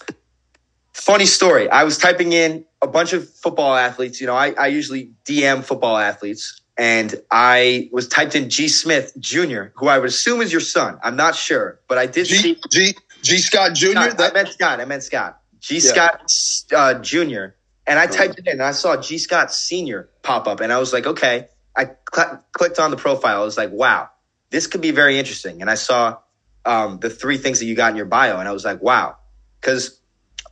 funny 0.93 1.25
story. 1.25 1.69
I 1.69 1.83
was 1.83 1.97
typing 1.97 2.33
in 2.33 2.65
a 2.81 2.87
bunch 2.87 3.13
of 3.13 3.29
football 3.29 3.75
athletes. 3.75 4.19
You 4.19 4.27
know, 4.27 4.35
I, 4.35 4.51
I 4.51 4.67
usually 4.67 5.11
DM 5.25 5.63
football 5.63 5.97
athletes, 5.97 6.61
and 6.77 7.13
I 7.31 7.89
was 7.91 8.07
typed 8.07 8.35
in 8.35 8.49
G 8.49 8.67
Smith 8.67 9.13
Jr., 9.19 9.65
who 9.75 9.87
I 9.87 9.97
would 9.99 10.09
assume 10.09 10.41
is 10.41 10.51
your 10.51 10.61
son. 10.61 10.99
I'm 11.03 11.15
not 11.15 11.35
sure, 11.35 11.79
but 11.87 11.97
I 11.97 12.05
did 12.07 12.25
G 12.25 12.35
see 12.35 12.61
G 12.71 12.95
G 13.21 13.37
Scott 13.37 13.73
Jr. 13.75 13.91
Scott, 13.91 14.17
That- 14.17 14.31
I 14.31 14.33
meant 14.33 14.49
Scott. 14.49 14.79
I 14.79 14.85
meant 14.85 15.03
Scott. 15.03 15.39
G 15.59 15.75
Yeah. 15.75 15.79
Scott 15.91 16.31
uh, 16.75 16.99
Jr. 16.99 17.55
And 17.87 17.99
I 17.99 18.07
typed 18.07 18.39
it 18.39 18.47
in, 18.47 18.53
and 18.53 18.63
I 18.63 18.71
saw 18.71 18.99
Gee 18.99 19.19
Scott 19.19 19.53
Senior 19.53 20.09
pop 20.23 20.47
up, 20.47 20.59
and 20.59 20.73
I 20.73 20.79
was 20.79 20.91
like, 20.91 21.05
okay. 21.05 21.47
I 21.77 21.89
cl- 22.13 22.41
clicked 22.53 22.79
on 22.79 22.89
the 22.89 22.97
profile. 22.97 23.41
I 23.41 23.43
was 23.43 23.57
like, 23.57 23.69
wow, 23.71 24.09
this 24.55 24.67
could 24.67 24.79
be 24.79 24.91
very 24.91 25.19
interesting. 25.19 25.59
And 25.59 25.69
I 25.69 25.75
saw 25.75 26.19
um, 26.63 26.99
the 26.99 27.09
three 27.09 27.37
things 27.37 27.59
that 27.59 27.65
you 27.65 27.75
got 27.75 27.91
in 27.91 27.97
your 27.97 28.05
bio, 28.05 28.39
and 28.39 28.47
I 28.47 28.53
was 28.53 28.63
like, 28.63 28.81
wow, 28.81 29.17
because 29.59 29.99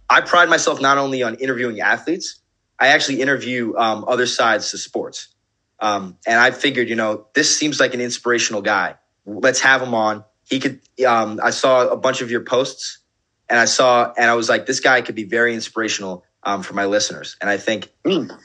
I 0.09 0.19
pride 0.19 0.49
myself 0.49 0.81
not 0.81 0.97
only 0.97 1.23
on 1.23 1.35
interviewing 1.35 1.79
athletes, 1.79 2.41
I 2.77 2.87
actually 2.87 3.21
interview 3.21 3.73
um, 3.77 4.03
other 4.05 4.25
sides 4.25 4.71
to 4.71 4.77
sports. 4.77 5.29
Um, 5.79 6.17
and 6.27 6.37
I 6.37 6.51
figured, 6.51 6.89
you 6.89 6.97
know, 6.97 7.27
this 7.33 7.57
seems 7.57 7.79
like 7.79 7.93
an 7.93 8.01
inspirational 8.01 8.61
guy. 8.61 8.95
Let's 9.25 9.61
have 9.61 9.81
him 9.81 9.93
on. 9.93 10.25
He 10.43 10.59
could. 10.59 10.81
Um, 11.07 11.39
I 11.41 11.51
saw 11.51 11.87
a 11.87 11.95
bunch 11.95 12.19
of 12.19 12.29
your 12.29 12.43
posts, 12.43 12.99
and 13.49 13.57
I 13.57 13.65
saw, 13.65 14.11
and 14.17 14.29
I 14.29 14.33
was 14.33 14.49
like, 14.49 14.65
this 14.65 14.81
guy 14.81 15.01
could 15.01 15.15
be 15.15 15.23
very 15.23 15.53
inspirational 15.53 16.25
um, 16.43 16.61
for 16.61 16.73
my 16.73 16.87
listeners. 16.87 17.37
And 17.39 17.49
I 17.49 17.55
think 17.55 17.89
Mm. 18.03 18.37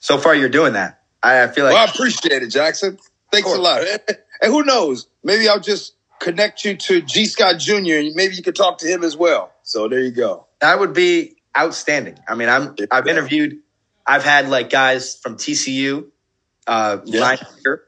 so 0.00 0.16
far 0.16 0.34
you're 0.34 0.48
doing 0.48 0.72
that. 0.72 1.02
I, 1.22 1.42
I 1.42 1.48
feel 1.48 1.66
like 1.66 1.74
well, 1.74 1.86
I 1.86 1.90
appreciate 1.90 2.42
it, 2.42 2.48
Jackson. 2.48 2.98
Thanks 3.30 3.52
a 3.52 3.60
lot. 3.60 3.82
And 4.42 4.52
who 4.52 4.62
knows? 4.64 5.06
Maybe 5.22 5.48
I'll 5.48 5.60
just 5.60 5.94
connect 6.20 6.64
you 6.64 6.76
to 6.76 7.00
Gee 7.02 7.26
Scott 7.26 7.58
Jr. 7.58 7.74
and 7.96 8.14
maybe 8.14 8.34
you 8.34 8.42
could 8.42 8.56
talk 8.56 8.78
to 8.78 8.86
him 8.86 9.04
as 9.04 9.16
well. 9.16 9.52
So 9.62 9.88
there 9.88 10.00
you 10.00 10.10
go. 10.10 10.46
that 10.60 10.78
would 10.78 10.92
be 10.92 11.36
outstanding. 11.56 12.18
I 12.28 12.34
mean, 12.34 12.48
I'm 12.48 12.74
I've 12.90 13.06
interviewed, 13.06 13.58
I've 14.06 14.24
had 14.24 14.48
like 14.48 14.70
guys 14.70 15.16
from 15.16 15.36
TCU, 15.36 16.06
uh, 16.66 16.98
Yeah. 17.04 17.20
linebacker. 17.36 17.78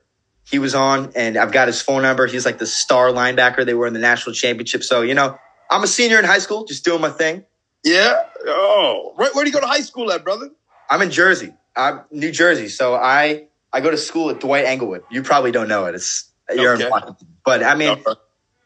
He 0.45 0.59
was 0.61 0.75
on, 0.77 1.11
and 1.17 1.37
I've 1.37 1.51
got 1.51 1.67
his 1.67 1.83
phone 1.83 2.03
number. 2.03 2.27
He's 2.27 2.45
like 2.47 2.59
the 2.59 2.67
star 2.67 3.09
linebacker. 3.09 3.67
They 3.67 3.75
were 3.75 3.87
in 3.89 3.95
the 3.95 3.99
national 4.01 4.35
championship. 4.35 4.85
So 4.85 5.03
you 5.03 5.15
know, 5.15 5.37
I'm 5.71 5.83
a 5.83 5.87
senior 5.89 6.19
in 6.21 6.25
high 6.25 6.39
school, 6.39 6.65
just 6.65 6.85
doing 6.85 7.01
my 7.01 7.11
thing. 7.11 7.45
Yeah. 7.83 8.23
Oh, 8.47 9.13
where, 9.17 9.31
where 9.33 9.45
do 9.45 9.51
you 9.51 9.55
go 9.55 9.61
to 9.61 9.67
high 9.67 9.81
school 9.81 10.13
at, 10.13 10.23
brother? 10.23 10.51
I'm 10.89 11.03
in 11.03 11.11
Jersey. 11.11 11.53
I'm 11.75 12.03
New 12.13 12.31
Jersey. 12.31 12.69
So 12.69 12.95
I 12.95 13.47
I 13.73 13.81
go 13.81 13.91
to 13.91 13.97
school 13.97 14.31
at 14.31 14.39
Dwight 14.41 14.65
Englewood. 14.67 15.03
You 15.11 15.23
probably 15.23 15.51
don't 15.51 15.69
know 15.69 15.87
it. 15.87 15.95
It's 15.97 16.31
you're 16.55 16.75
Okay. 16.75 16.91
But 17.45 17.63
I 17.63 17.75
mean, 17.75 18.03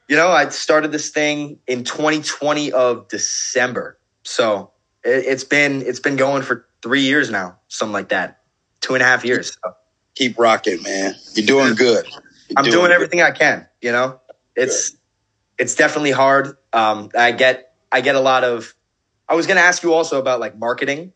you 0.08 0.16
know, 0.16 0.28
I 0.28 0.48
started 0.48 0.92
this 0.92 1.10
thing 1.10 1.58
in 1.66 1.84
2020 1.84 2.72
of 2.72 3.08
December. 3.08 3.98
So 4.24 4.72
it, 5.04 5.24
it's 5.26 5.44
been 5.44 5.82
it's 5.82 6.00
been 6.00 6.16
going 6.16 6.42
for 6.42 6.66
three 6.82 7.02
years 7.02 7.30
now, 7.30 7.58
something 7.68 7.92
like 7.92 8.08
that, 8.10 8.40
two 8.80 8.94
and 8.94 9.02
a 9.02 9.06
half 9.06 9.24
years. 9.24 9.56
So 9.62 9.74
Keep 10.16 10.38
rocking, 10.38 10.82
man. 10.82 11.14
You're 11.34 11.46
doing 11.46 11.74
good. 11.74 12.06
You're 12.06 12.58
I'm 12.58 12.64
doing 12.64 12.86
good. 12.86 12.90
everything 12.90 13.22
I 13.22 13.30
can. 13.30 13.66
You 13.80 13.92
know, 13.92 14.20
it's 14.56 14.96
it's 15.58 15.74
definitely 15.74 16.10
hard. 16.10 16.56
Um, 16.72 17.10
I 17.16 17.32
get 17.32 17.74
I 17.92 18.00
get 18.00 18.16
a 18.16 18.20
lot 18.20 18.44
of. 18.44 18.74
I 19.28 19.34
was 19.34 19.46
going 19.46 19.56
to 19.58 19.62
ask 19.62 19.82
you 19.84 19.94
also 19.94 20.18
about 20.18 20.40
like 20.40 20.58
marketing, 20.58 21.12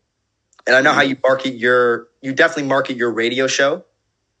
and 0.65 0.75
I 0.75 0.81
know 0.81 0.93
how 0.93 1.01
you 1.01 1.17
market 1.21 1.55
your 1.55 2.07
you 2.21 2.33
definitely 2.33 2.69
market 2.69 2.95
your 2.95 3.11
radio 3.11 3.47
show, 3.47 3.83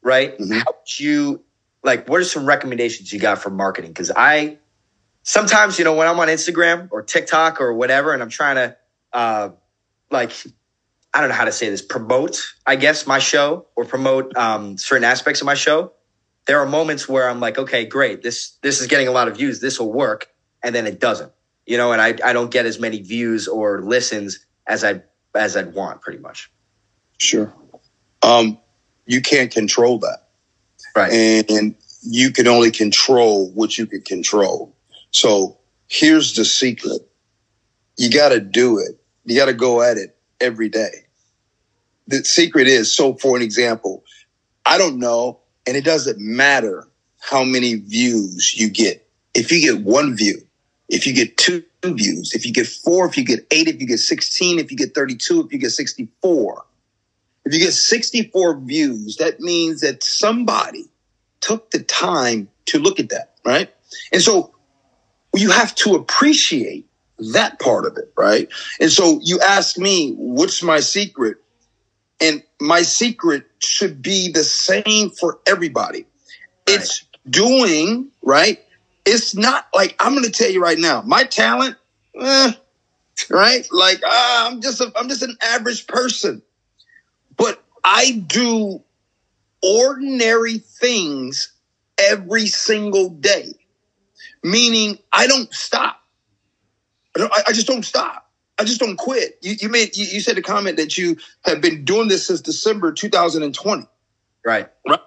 right? 0.01 0.37
Mhm. 0.39 0.59
How 0.59 0.71
would 0.71 0.99
you 0.99 1.43
like? 1.85 2.09
What 2.09 2.19
are 2.19 2.25
some 2.25 2.45
recommendations 2.45 3.13
you 3.13 3.19
got 3.19 3.37
for 3.37 3.49
marketing? 3.49 3.91
Because 3.91 4.11
I 4.13 4.57
sometimes 5.23 5.79
you 5.79 5.85
know 5.85 5.93
when 5.93 6.07
I'm 6.07 6.19
on 6.19 6.27
Instagram 6.27 6.89
or 6.91 7.03
TikTok 7.03 7.61
or 7.61 7.73
whatever, 7.73 8.13
and 8.13 8.21
I'm 8.21 8.29
trying 8.29 8.55
to 8.55 8.77
uh, 9.13 9.49
like 10.11 10.31
I 11.13 11.21
don't 11.21 11.29
know 11.29 11.35
how 11.35 11.45
to 11.45 11.53
say 11.53 11.69
this 11.69 11.81
promote 11.81 12.41
I 12.65 12.75
guess 12.75 13.07
my 13.07 13.19
show 13.19 13.67
or 13.77 13.85
promote 13.85 14.35
um, 14.35 14.77
certain 14.77 15.05
aspects 15.05 15.39
of 15.39 15.45
my 15.45 15.53
show 15.53 15.93
there 16.45 16.59
are 16.59 16.65
moments 16.65 17.09
where 17.09 17.29
I'm 17.29 17.39
like, 17.39 17.57
okay, 17.57 17.85
great, 17.85 18.21
this 18.21 18.57
this 18.61 18.81
is 18.81 18.87
getting 18.87 19.07
a 19.07 19.11
lot 19.11 19.27
of 19.27 19.37
views, 19.37 19.59
this 19.59 19.79
will 19.79 19.91
work, 19.91 20.29
and 20.63 20.73
then 20.73 20.87
it 20.87 20.99
doesn't, 20.99 21.31
you 21.65 21.77
know, 21.77 21.91
and 21.91 22.01
I, 22.01 22.15
I 22.23 22.33
don't 22.33 22.51
get 22.51 22.65
as 22.65 22.79
many 22.79 23.01
views 23.01 23.47
or 23.47 23.81
listens 23.81 24.45
as 24.67 24.83
I 24.83 25.01
as 25.33 25.57
I'd 25.57 25.73
want, 25.73 26.01
pretty 26.01 26.19
much. 26.19 26.51
Sure. 27.17 27.53
Um, 28.21 28.59
you 29.05 29.21
can't 29.21 29.51
control 29.51 29.99
that. 29.99 30.24
Right. 30.95 31.11
and 31.11 31.75
you 32.03 32.31
can 32.31 32.47
only 32.47 32.71
control 32.71 33.49
what 33.51 33.77
you 33.77 33.85
can 33.85 34.01
control. 34.01 34.73
So 35.11 35.57
here's 35.87 36.35
the 36.35 36.45
secret. 36.45 37.01
You 37.97 38.09
got 38.11 38.29
to 38.29 38.39
do 38.39 38.79
it. 38.79 38.99
You 39.25 39.35
got 39.35 39.45
to 39.45 39.53
go 39.53 39.81
at 39.81 39.97
it 39.97 40.15
every 40.39 40.69
day. 40.69 41.05
The 42.07 42.23
secret 42.23 42.67
is, 42.67 42.93
so 42.93 43.15
for 43.15 43.35
an 43.35 43.41
example, 43.41 44.03
I 44.65 44.77
don't 44.77 44.99
know, 44.99 45.39
and 45.65 45.75
it 45.75 45.83
doesn't 45.83 46.19
matter 46.19 46.87
how 47.19 47.43
many 47.43 47.75
views 47.75 48.53
you 48.53 48.69
get. 48.69 49.07
If 49.33 49.51
you 49.51 49.59
get 49.59 49.83
one 49.83 50.15
view, 50.15 50.41
if 50.89 51.07
you 51.07 51.13
get 51.13 51.37
two 51.37 51.63
views, 51.83 52.33
if 52.33 52.45
you 52.45 52.53
get 52.53 52.67
four, 52.67 53.07
if 53.07 53.17
you 53.17 53.25
get 53.25 53.45
eight, 53.51 53.67
if 53.67 53.81
you 53.81 53.87
get 53.87 53.99
16, 53.99 54.59
if 54.59 54.71
you 54.71 54.77
get 54.77 54.93
32, 54.93 55.45
if 55.45 55.51
you 55.51 55.57
get 55.57 55.71
64, 55.71 56.63
if 57.45 57.53
you 57.53 57.59
get 57.59 57.73
64 57.73 58.59
views, 58.61 59.17
that 59.17 59.39
means 59.39 59.81
that 59.81 60.03
somebody 60.03 60.89
took 61.41 61.69
the 61.71 61.79
time 61.79 62.49
to 62.65 62.79
look 62.79 62.99
at 62.99 63.09
that, 63.09 63.35
right? 63.45 63.71
And 64.11 64.21
so 64.21 64.53
you 65.35 65.51
have 65.51 65.75
to 65.75 65.93
appreciate 65.93 66.87
that 67.33 67.59
part 67.59 67.85
of 67.85 67.97
it, 67.97 68.11
right? 68.17 68.49
And 68.79 68.91
so 68.91 69.19
you 69.23 69.39
ask 69.41 69.77
me, 69.77 70.13
what's 70.13 70.63
my 70.63 70.79
secret? 70.79 71.37
And 72.19 72.41
my 72.59 72.81
secret 72.81 73.45
should 73.59 74.01
be 74.01 74.31
the 74.31 74.43
same 74.43 75.11
for 75.11 75.39
everybody. 75.45 76.05
It's 76.67 77.05
doing, 77.29 78.09
right? 78.23 78.59
It's 79.05 79.35
not 79.35 79.67
like 79.73 79.95
I'm 79.99 80.13
going 80.13 80.25
to 80.25 80.31
tell 80.31 80.49
you 80.49 80.63
right 80.63 80.79
now, 80.79 81.03
my 81.03 81.25
talent, 81.25 81.75
eh, 82.19 82.53
right? 83.29 83.67
Like 83.71 84.01
ah, 84.03 84.47
I'm 84.47 84.61
just 84.61 84.81
a, 84.81 84.91
I'm 84.95 85.09
just 85.09 85.21
an 85.21 85.37
average 85.41 85.85
person 85.85 86.41
but 87.37 87.63
I 87.83 88.23
do 88.27 88.81
ordinary 89.61 90.57
things 90.57 91.53
every 91.97 92.47
single 92.47 93.09
day, 93.09 93.53
meaning 94.43 94.99
I 95.11 95.27
don't 95.27 95.51
stop. 95.53 96.01
I, 97.15 97.19
don't, 97.19 97.31
I, 97.33 97.43
I 97.47 97.51
just 97.53 97.67
don't 97.67 97.85
stop. 97.85 98.31
I 98.57 98.63
just 98.63 98.79
don't 98.79 98.97
quit. 98.97 99.37
You, 99.41 99.55
you 99.59 99.69
made 99.69 99.97
you, 99.97 100.05
you 100.05 100.21
said 100.21 100.37
a 100.37 100.41
comment 100.41 100.77
that 100.77 100.97
you 100.97 101.17
have 101.43 101.61
been 101.61 101.83
doing 101.83 102.07
this 102.07 102.27
since 102.27 102.41
December 102.41 102.91
2020. 102.91 103.85
Right. 104.87 105.01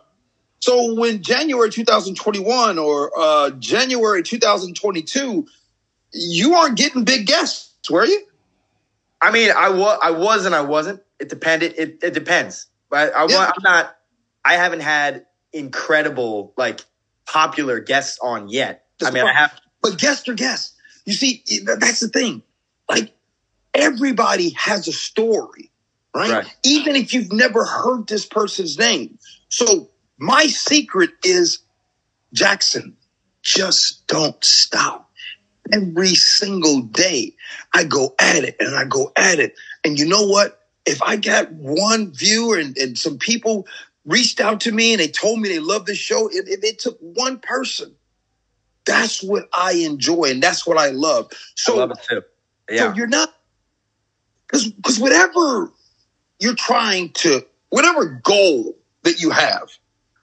So 0.61 0.95
when 0.95 1.23
January 1.23 1.71
2021 1.71 2.79
or 2.79 3.13
uh, 3.17 3.51
January 3.51 4.23
2022, 4.23 5.47
you 6.13 6.55
aren't 6.55 6.77
getting 6.77 7.05
big 7.05 7.27
guests, 7.27 7.91
were 7.91 8.05
you? 8.05 8.23
I 9.21 9.31
mean, 9.31 9.51
I 9.57 9.71
was 9.71 9.99
I 10.03 10.11
was 10.11 10.47
and 10.47 10.55
I 10.55 10.63
wasn't. 10.63 11.03
It 11.19 11.29
depended. 11.29 11.75
It, 11.77 11.99
it 12.03 12.15
depends. 12.15 12.67
But 12.91 13.15
I, 13.15 13.27
Yeah. 13.27 13.37
wa- 13.37 13.53
I'm 13.57 13.63
not. 13.63 13.97
I 14.45 14.55
haven't 14.55 14.81
had 14.81 15.27
incredible 15.53 16.55
like 16.57 16.81
popular 17.27 17.81
guests 17.81 18.19
on 18.23 18.49
yet. 18.49 18.87
That's 18.99 19.11
I 19.11 19.15
mean, 19.15 19.27
I 19.27 19.33
have. 19.33 19.53
But 19.83 19.99
guests 19.99 20.29
are 20.29 20.35
guests. 20.35 20.75
You 21.05 21.13
see, 21.15 21.43
that's 21.65 22.01
the 22.01 22.09
thing. 22.09 22.43
Like 22.89 23.13
everybody 23.75 24.51
has 24.51 24.89
a 24.89 24.93
story, 24.93 25.71
right? 26.15 26.31
Right. 26.31 26.57
Even 26.65 26.97
if 26.97 27.15
you've 27.15 27.33
never 27.33 27.65
heard 27.65 28.07
this 28.07 28.27
person's 28.27 28.79
name. 28.79 29.19
So 29.49 29.91
my 30.19 30.47
secret 30.47 31.11
is 31.23 31.61
Jackson, 32.33 32.97
just 33.43 34.07
don't 34.07 34.43
stop. 34.45 35.11
Every 35.73 36.15
single 36.15 36.81
day, 36.81 37.35
I 37.75 37.85
go 37.85 38.15
at 38.19 38.45
it 38.45 38.57
and 38.59 38.75
I 38.75 38.85
go 38.85 39.13
at 39.17 39.39
it. 39.39 39.55
And 39.85 39.99
you 39.99 40.07
know 40.07 40.27
what? 40.27 40.61
If 40.89 41.03
I 41.03 41.17
got 41.17 41.53
one 41.53 42.13
viewer 42.13 42.59
and, 42.59 42.77
and 42.79 42.99
some 42.99 43.19
people 43.19 43.67
reached 44.05 44.41
out 44.41 44.61
to 44.63 44.73
me 44.73 44.93
and 44.93 45.01
they 45.01 45.09
told 45.09 45.41
me 45.41 45.49
they 45.49 45.59
love 45.59 45.87
the 45.87 45.95
show, 45.95 46.29
if, 46.29 46.49
if 46.49 46.65
it 46.65 46.79
took 46.79 46.99
one 47.01 47.39
person, 47.39 47.95
that's 48.87 49.23
what 49.23 49.49
I 49.55 49.73
enjoy 49.73 50.25
and 50.25 50.43
that's 50.43 50.67
what 50.67 50.79
I 50.79 50.91
love. 50.91 51.31
So, 51.55 51.75
I 51.75 51.79
love 51.79 51.91
it 51.93 51.99
too. 52.09 52.23
so 52.23 52.75
Yeah. 52.75 52.95
you're 52.95 53.07
not 53.07 53.35
because 54.47 54.69
because 54.71 54.99
whatever 54.99 55.71
you're 56.41 56.55
trying 56.55 57.11
to 57.11 57.47
whatever 57.71 58.07
goal 58.07 58.77
that 59.03 59.21
you 59.21 59.31
have, 59.31 59.71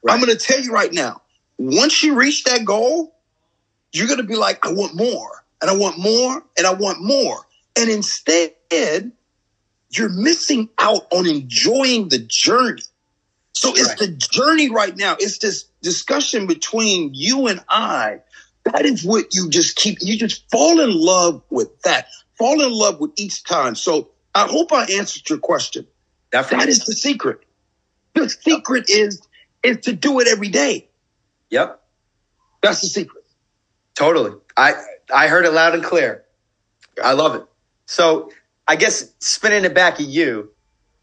I'm 0.08 0.20
going 0.20 0.36
to 0.36 0.44
tell 0.44 0.60
you 0.60 0.72
right 0.72 0.92
now. 0.92 1.22
Once 1.58 2.04
you 2.04 2.16
reach 2.16 2.44
that 2.46 2.66
goal, 2.66 3.16
you're 3.94 4.08
going 4.08 4.20
to 4.20 4.26
be 4.26 4.36
like, 4.36 4.66
I 4.66 4.72
want 4.72 4.96
more, 4.96 5.46
and 5.62 5.70
I 5.70 5.76
want 5.76 5.98
more, 5.98 6.44
and 6.58 6.68
I 6.68 6.74
want 6.74 7.02
more, 7.02 7.48
and 7.78 7.90
instead, 7.90 8.52
you're 9.98 10.10
missing 10.10 10.70
out 10.78 11.08
on 11.12 11.28
enjoying 11.28 12.10
the 12.10 12.20
journey. 12.20 12.82
So 13.54 13.72
it's 13.72 13.90
right. 13.90 13.98
the 13.98 14.08
journey 14.08 14.70
right 14.70 14.96
now. 14.96 15.16
It's 15.20 15.38
this 15.38 15.64
discussion 15.82 16.46
between 16.48 17.12
you 17.14 17.48
and 17.48 17.64
I. 17.70 18.22
That 18.66 18.86
is 18.86 19.04
what 19.04 19.34
you 19.34 19.50
just 19.50 19.76
keep, 19.76 20.00
you 20.02 20.18
just 20.18 20.50
fall 20.52 20.80
in 20.80 20.92
love 20.92 21.42
with 21.50 21.82
that. 21.84 22.08
Fall 22.38 22.62
in 22.62 22.72
love 22.72 23.00
with 23.00 23.12
each 23.18 23.44
time. 23.44 23.76
So 23.76 24.10
I 24.34 24.48
hope 24.48 24.74
I 24.74 24.86
answered 24.86 25.30
your 25.30 25.40
question. 25.40 25.88
Definitely. 26.32 26.66
That 26.66 26.70
is 26.70 26.86
the 26.86 26.94
secret. 26.94 27.40
The 28.14 28.30
secret 28.30 28.86
yep. 28.90 29.00
is 29.00 29.22
is 29.64 29.78
to 29.86 29.94
do 29.94 30.20
it 30.20 30.28
every 30.28 30.50
day. 30.50 30.90
Yep. 31.50 31.82
That's 32.62 32.82
the 32.82 32.88
secret. 32.88 33.24
Totally. 33.94 34.32
I 34.58 34.74
I 35.14 35.28
heard 35.28 35.46
it 35.46 35.52
loud 35.52 35.74
and 35.74 35.84
clear. 35.84 36.26
I 37.04 37.14
love 37.14 37.36
it. 37.36 37.44
So 37.86 38.32
I 38.68 38.76
guess 38.76 39.14
spinning 39.20 39.66
it 39.66 39.74
back 39.74 39.96
at 39.96 40.08
you, 40.08 40.52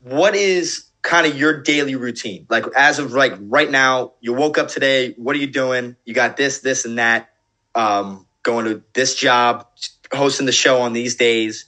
what 0.01 0.35
is 0.35 0.87
kind 1.03 1.27
of 1.27 1.37
your 1.37 1.63
daily 1.63 1.97
routine? 1.97 2.47
Like 2.49 2.65
as 2.77 2.99
of 2.99 3.13
like 3.13 3.35
right 3.41 3.71
now, 3.71 4.13
you 4.21 4.33
woke 4.33 4.59
up 4.59 4.69
today, 4.69 5.13
what 5.17 5.37
are 5.37 5.39
you 5.39 5.47
doing? 5.47 5.97
You 6.05 6.15
got 6.15 6.37
this, 6.37 6.61
this, 6.61 6.85
and 6.85 6.99
that. 6.99 7.29
Um, 7.75 8.27
going 8.43 8.67
to 8.67 8.83
this 8.93 9.15
job, 9.15 9.67
hosting 10.13 10.47
the 10.47 10.53
show 10.53 10.81
on 10.83 10.93
these 10.93 11.17
days. 11.17 11.67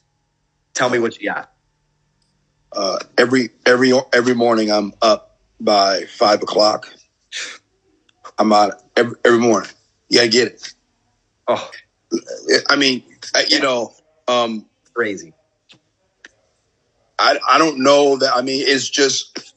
Tell 0.75 0.91
me 0.91 0.99
what 0.99 1.19
you 1.21 1.31
got. 1.31 1.53
Uh, 2.73 2.99
every 3.17 3.51
every 3.65 3.93
every 4.13 4.35
morning 4.35 4.71
I'm 4.71 4.93
up 5.01 5.39
by 5.61 6.05
five 6.05 6.43
o'clock. 6.43 6.93
I'm 8.39 8.53
out 8.53 8.83
every, 8.97 9.17
every 9.25 9.39
morning. 9.39 9.71
Yeah, 10.09 10.23
I 10.23 10.27
get 10.27 10.49
it. 10.49 10.75
Oh, 11.47 11.71
I 12.69 12.77
mean, 12.77 13.05
you 13.49 13.61
know, 13.61 13.95
um, 14.27 14.67
crazy. 14.93 15.33
I 17.19 17.39
I 17.49 17.59
don't 17.59 17.83
know 17.83 18.17
that. 18.19 18.35
I 18.35 18.43
mean, 18.43 18.65
it's 18.67 18.89
just. 18.89 19.53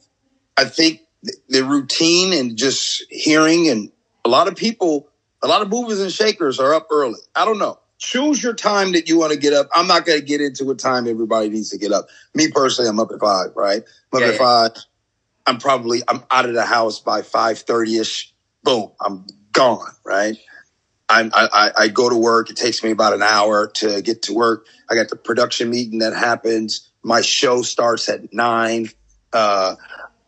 I 0.56 0.64
think 0.64 1.02
the 1.48 1.62
routine 1.62 2.32
and 2.32 2.56
just 2.56 3.04
hearing 3.10 3.68
and 3.68 3.92
a 4.24 4.28
lot 4.28 4.48
of 4.48 4.56
people, 4.56 5.08
a 5.40 5.46
lot 5.46 5.62
of 5.62 5.68
movers 5.68 6.00
and 6.00 6.10
shakers 6.10 6.58
are 6.58 6.74
up 6.74 6.88
early. 6.90 7.20
I 7.36 7.44
don't 7.44 7.58
know 7.58 7.78
choose 7.98 8.42
your 8.42 8.54
time 8.54 8.92
that 8.92 9.08
you 9.08 9.18
want 9.18 9.32
to 9.32 9.38
get 9.38 9.52
up. 9.52 9.68
I'm 9.74 9.86
not 9.86 10.06
going 10.06 10.18
to 10.18 10.24
get 10.24 10.40
into 10.40 10.64
what 10.64 10.78
time 10.78 11.06
everybody 11.06 11.48
needs 11.50 11.70
to 11.70 11.78
get 11.78 11.92
up. 11.92 12.06
Me 12.34 12.48
personally, 12.50 12.88
I'm 12.88 12.98
up 13.00 13.10
at 13.12 13.20
five, 13.20 13.50
right? 13.54 13.82
I'm 14.12 14.16
up 14.16 14.22
yeah, 14.22 14.32
at 14.32 14.38
five. 14.38 14.70
I'm 15.46 15.58
probably, 15.58 16.02
I'm 16.08 16.22
out 16.30 16.46
of 16.46 16.54
the 16.54 16.64
house 16.64 17.00
by 17.00 17.22
5.30 17.22 18.00
ish. 18.00 18.34
Boom. 18.62 18.92
I'm 19.00 19.26
gone, 19.52 19.92
right? 20.04 20.36
I, 21.08 21.28
I, 21.32 21.70
I 21.84 21.88
go 21.88 22.08
to 22.08 22.16
work. 22.16 22.50
It 22.50 22.56
takes 22.56 22.84
me 22.84 22.90
about 22.90 23.14
an 23.14 23.22
hour 23.22 23.68
to 23.76 24.02
get 24.02 24.22
to 24.22 24.34
work. 24.34 24.66
I 24.90 24.94
got 24.94 25.08
the 25.08 25.16
production 25.16 25.70
meeting 25.70 26.00
that 26.00 26.14
happens. 26.14 26.87
My 27.02 27.20
show 27.20 27.62
starts 27.62 28.08
at 28.08 28.32
nine. 28.32 28.90
Uh, 29.32 29.76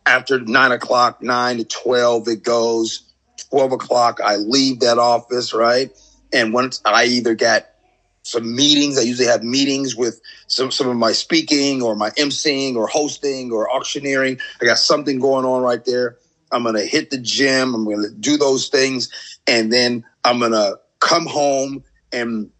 after 0.05 0.39
nine 0.39 0.71
o'clock, 0.71 1.21
nine 1.21 1.57
to 1.57 1.63
12, 1.63 2.27
it 2.27 2.43
goes. 2.43 3.07
12 3.49 3.73
o'clock, 3.73 4.19
I 4.23 4.37
leave 4.37 4.81
that 4.81 4.97
office, 4.97 5.53
right? 5.53 5.91
And 6.31 6.53
once 6.53 6.81
I 6.85 7.05
either 7.05 7.33
get 7.35 7.75
some 8.23 8.55
meetings, 8.55 8.97
I 8.97 9.01
usually 9.01 9.27
have 9.27 9.43
meetings 9.43 9.95
with 9.95 10.21
some, 10.47 10.71
some 10.71 10.87
of 10.87 10.95
my 10.95 11.11
speaking 11.11 11.81
or 11.81 11.95
my 11.95 12.11
emceeing 12.11 12.75
or 12.75 12.87
hosting 12.87 13.51
or 13.51 13.69
auctioneering. 13.69 14.39
I 14.61 14.65
got 14.65 14.77
something 14.77 15.19
going 15.19 15.45
on 15.45 15.61
right 15.61 15.83
there. 15.83 16.17
I'm 16.51 16.63
going 16.63 16.75
to 16.75 16.85
hit 16.85 17.09
the 17.09 17.17
gym. 17.17 17.73
I'm 17.73 17.85
going 17.85 18.03
to 18.03 18.11
do 18.11 18.37
those 18.37 18.67
things. 18.67 19.09
And 19.47 19.71
then 19.71 20.05
I'm 20.23 20.39
going 20.39 20.51
to 20.51 20.79
come 20.99 21.25
home. 21.25 21.83
And 22.11 22.51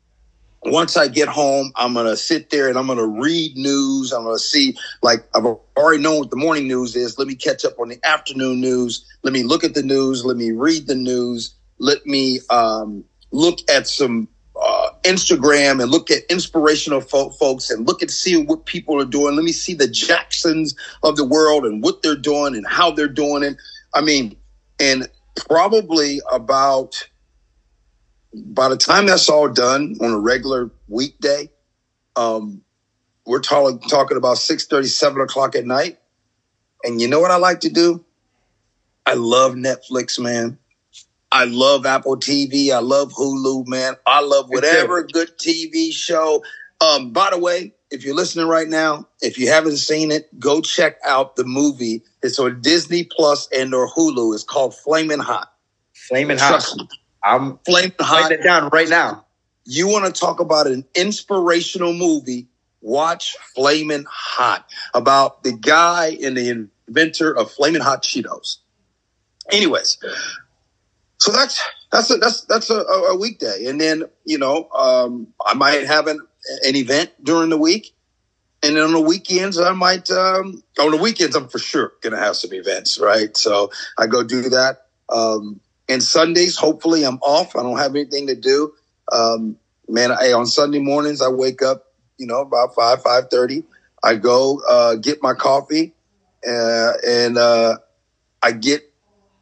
once 0.64 0.96
I 0.98 1.08
get 1.08 1.28
home, 1.28 1.72
I'm 1.76 1.94
to 1.96 2.16
sit 2.16 2.50
there 2.50 2.70
and 2.70 2.78
I'm 2.78 2.88
to 2.88 3.06
read 3.06 3.56
news. 3.58 4.12
I'm 4.12 4.26
to 4.26 4.40
see, 4.40 4.78
like, 5.02 5.28
I've 5.34 5.46
already 5.46 6.02
known 6.04 6.20
what 6.20 6.30
the 6.30 6.36
morning 6.36 6.68
news 6.68 6.96
is. 6.96 7.18
Let 7.18 7.28
me 7.28 7.36
catch 7.36 7.66
up 7.66 7.80
on 7.80 7.90
the 7.90 8.00
afternoon 8.06 8.62
news. 8.62 9.06
Let 9.24 9.34
me 9.34 9.44
look 9.44 9.64
at 9.64 9.74
the 9.74 9.84
news. 9.84 10.24
Let 10.24 10.38
me 10.38 10.52
read 10.52 10.88
the 10.88 10.96
news. 10.96 11.56
Let 11.80 12.06
me, 12.06 12.40
um, 12.50 13.06
look 13.32 13.60
at 13.70 13.88
some 13.88 14.28
uh, 14.62 14.90
Instagram 15.04 15.82
and 15.82 15.90
look 15.90 16.12
at 16.12 16.24
inspirational 16.30 17.02
fo- 17.02 17.32
folks 17.32 17.70
and 17.70 17.88
look 17.88 18.04
at 18.04 18.12
see 18.12 18.38
what 18.38 18.66
people 18.66 19.02
are 19.02 19.06
doing. 19.06 19.36
Let 19.36 19.46
me 19.46 19.52
see 19.52 19.74
the 19.74 19.88
Jacksons 19.88 20.76
of 21.04 21.16
the 21.16 21.26
world 21.26 21.66
and 21.66 21.84
what 21.84 22.04
they're 22.04 22.16
doing 22.16 22.56
and 22.56 22.68
how 22.68 22.92
they're 22.92 23.08
doing 23.08 23.44
it. 23.44 23.58
I 23.94 24.02
mean, 24.02 24.38
and 24.80 25.10
probably 25.48 26.22
about 26.32 27.08
by 28.34 28.70
the 28.70 28.78
time 28.78 29.06
that's 29.06 29.30
all 29.30 29.50
done 29.50 29.96
on 30.02 30.12
a 30.12 30.20
regular 30.20 30.72
weekday, 30.88 31.50
um, 32.16 32.62
we're 33.26 33.42
talking 33.42 33.80
talking 33.90 34.18
about 34.18 34.38
6 34.38 34.68
7 34.68 35.22
o'clock 35.22 35.56
at 35.56 35.66
night. 35.66 36.00
And 36.84 37.00
you 37.00 37.08
know 37.08 37.20
what 37.20 37.32
I 37.32 37.38
like 37.38 37.60
to 37.62 37.70
do? 37.70 38.04
I 39.06 39.14
love 39.14 39.54
Netflix, 39.54 40.20
man. 40.20 40.58
I 41.32 41.46
love 41.46 41.86
Apple 41.86 42.18
TV. 42.18 42.72
I 42.72 42.80
love 42.80 43.14
Hulu, 43.14 43.68
man. 43.68 43.96
I 44.06 44.22
love 44.22 44.50
whatever 44.50 45.04
good 45.04 45.38
TV 45.38 45.92
show. 45.92 46.44
Um, 46.82 47.12
by 47.12 47.30
the 47.32 47.38
way, 47.38 47.74
if 47.90 48.04
you're 48.04 48.16
listening 48.16 48.48
right 48.48 48.68
now, 48.68 49.08
if 49.22 49.38
you 49.38 49.50
haven't 49.50 49.78
seen 49.78 50.12
it, 50.12 50.28
go 50.40 50.62
check 50.62 50.98
out 51.06 51.36
the 51.36 51.44
movie. 51.44 52.04
It's 52.24 52.40
on 52.40 52.62
Disney 52.62 53.04
Plus 53.04 53.48
and 53.54 53.74
or 53.74 53.88
Hulu. 53.88 54.34
It's 54.34 54.44
called 54.44 54.76
Flaming 54.76 55.20
Hot. 55.20 55.52
Flaming 55.94 56.38
Hot. 56.38 56.66
I'm 57.24 57.60
flaming 57.66 57.94
hot. 58.00 58.24
Write 58.24 58.40
it 58.40 58.44
down 58.44 58.70
right 58.70 58.90
now. 58.90 59.26
You 59.66 59.88
want 59.88 60.06
to 60.06 60.20
talk 60.20 60.40
about 60.40 60.68
an 60.68 60.86
inspirational 60.96 61.94
movie? 61.94 62.48
Watch 62.82 63.38
Flaming 63.56 64.06
Hot 64.10 64.68
about 64.96 65.44
the 65.44 65.54
guy 65.54 66.18
and 66.24 66.36
the 66.36 66.70
inventor 66.88 67.36
of 67.36 67.52
Flaming 67.52 67.82
Hot 67.82 68.02
Cheetos. 68.02 68.58
Anyways, 69.52 69.98
so 71.20 71.32
that's 71.32 71.62
that's 71.92 72.10
a, 72.10 72.18
that's 72.18 72.42
that's 72.46 72.70
a, 72.72 72.80
a 72.80 73.16
weekday, 73.16 73.66
and 73.68 73.80
then 73.80 74.04
you 74.26 74.40
know 74.40 74.68
um, 74.72 75.28
I 75.46 75.54
might 75.54 75.86
have 75.86 76.08
an, 76.08 76.20
an 76.66 76.76
event 76.76 77.12
during 77.24 77.50
the 77.50 77.58
week, 77.58 77.94
and 78.64 78.76
then 78.76 78.84
on 78.84 78.94
the 78.94 79.02
weekends 79.02 79.60
I 79.60 79.74
might 79.74 80.10
um, 80.10 80.64
on 80.80 80.92
the 80.92 80.98
weekends 80.98 81.36
I'm 81.36 81.50
for 81.50 81.60
sure 81.60 81.94
gonna 82.02 82.18
have 82.18 82.36
some 82.36 82.54
events, 82.54 83.00
right? 83.00 83.36
So 83.38 83.72
I 83.98 84.08
go 84.08 84.24
do 84.24 84.50
that. 84.50 84.88
Um, 85.10 85.60
and 85.92 86.02
Sundays, 86.02 86.56
hopefully 86.56 87.04
I'm 87.04 87.18
off. 87.18 87.56
I 87.56 87.64
don't 87.64 87.78
have 87.78 87.96
anything 87.96 88.28
to 88.28 88.36
do. 88.36 88.74
Um, 89.12 89.58
man, 89.90 90.12
hey, 90.18 90.32
on 90.32 90.46
Sunday 90.46 90.80
mornings 90.80 91.22
I 91.22 91.28
wake 91.28 91.62
up, 91.62 91.84
you 92.18 92.26
know, 92.26 92.40
about 92.40 92.74
five 92.74 93.02
five 93.04 93.26
thirty. 93.30 93.64
I 94.02 94.16
go 94.16 94.62
uh, 94.70 94.96
get 94.96 95.22
my 95.22 95.34
coffee, 95.34 95.94
uh, 96.48 96.94
and 97.06 97.38
uh, 97.38 97.78
I 98.42 98.54
get 98.54 98.84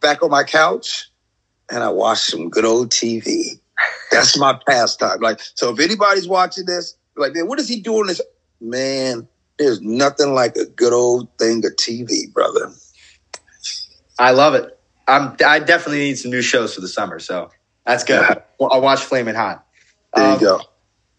back 0.02 0.24
on 0.24 0.32
my 0.32 0.44
couch 0.44 1.12
and 1.70 1.84
I 1.84 1.90
watch 1.90 2.20
some 2.20 2.50
good 2.50 2.66
old 2.66 2.90
TV. 2.90 3.60
That's 4.12 4.38
my 4.38 4.60
pastime. 4.68 5.20
Like, 5.22 5.42
so 5.54 5.72
if 5.72 5.80
anybody's 5.80 6.28
watching 6.28 6.66
this, 6.66 6.96
like, 7.16 7.34
man, 7.36 7.48
what 7.48 7.60
is 7.60 7.70
he 7.70 7.80
doing 7.80 8.08
this? 8.08 8.22
Man, 8.60 9.28
there's 9.60 9.82
nothing 9.82 10.34
like 10.34 10.56
a 10.56 10.66
good 10.66 10.94
old 10.94 11.30
thing 11.38 11.64
of 11.64 11.76
TV, 11.76 12.34
brother. 12.34 12.72
I 14.18 14.32
love 14.32 14.56
it. 14.56 14.79
I'm, 15.10 15.36
I 15.46 15.60
definitely 15.60 16.00
need 16.00 16.20
some 16.20 16.32
new 16.32 16.42
shows 16.42 16.76
for 16.76 16.82
the 16.82 16.88
summer, 16.88 17.20
so 17.20 17.50
that's 17.86 18.04
good. 18.04 18.42
I'll 18.62 18.82
watch 18.82 19.00
Flaming 19.00 19.36
Hot. 19.36 19.66
There 20.16 20.26
um, 20.26 20.34
you 20.34 20.40
go. 20.40 20.62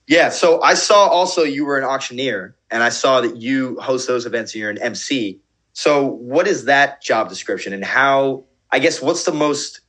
Yeah, 0.06 0.28
so 0.30 0.60
I 0.62 0.74
saw 0.74 1.06
also 1.06 1.42
you 1.42 1.64
were 1.64 1.78
an 1.78 1.84
auctioneer, 1.84 2.56
and 2.70 2.82
I 2.82 2.88
saw 2.88 3.20
that 3.20 3.36
you 3.36 3.78
host 3.80 4.08
those 4.08 4.26
events 4.26 4.54
and 4.54 4.60
you're 4.60 4.70
an 4.70 4.78
MC. 4.78 5.40
So, 5.72 6.06
what 6.06 6.46
is 6.46 6.64
that 6.64 7.02
job 7.02 7.28
description, 7.28 7.72
and 7.72 7.84
how? 7.84 8.44
I 8.72 8.78
guess 8.78 9.02
what's 9.02 9.24
the 9.24 9.32
most 9.32 9.80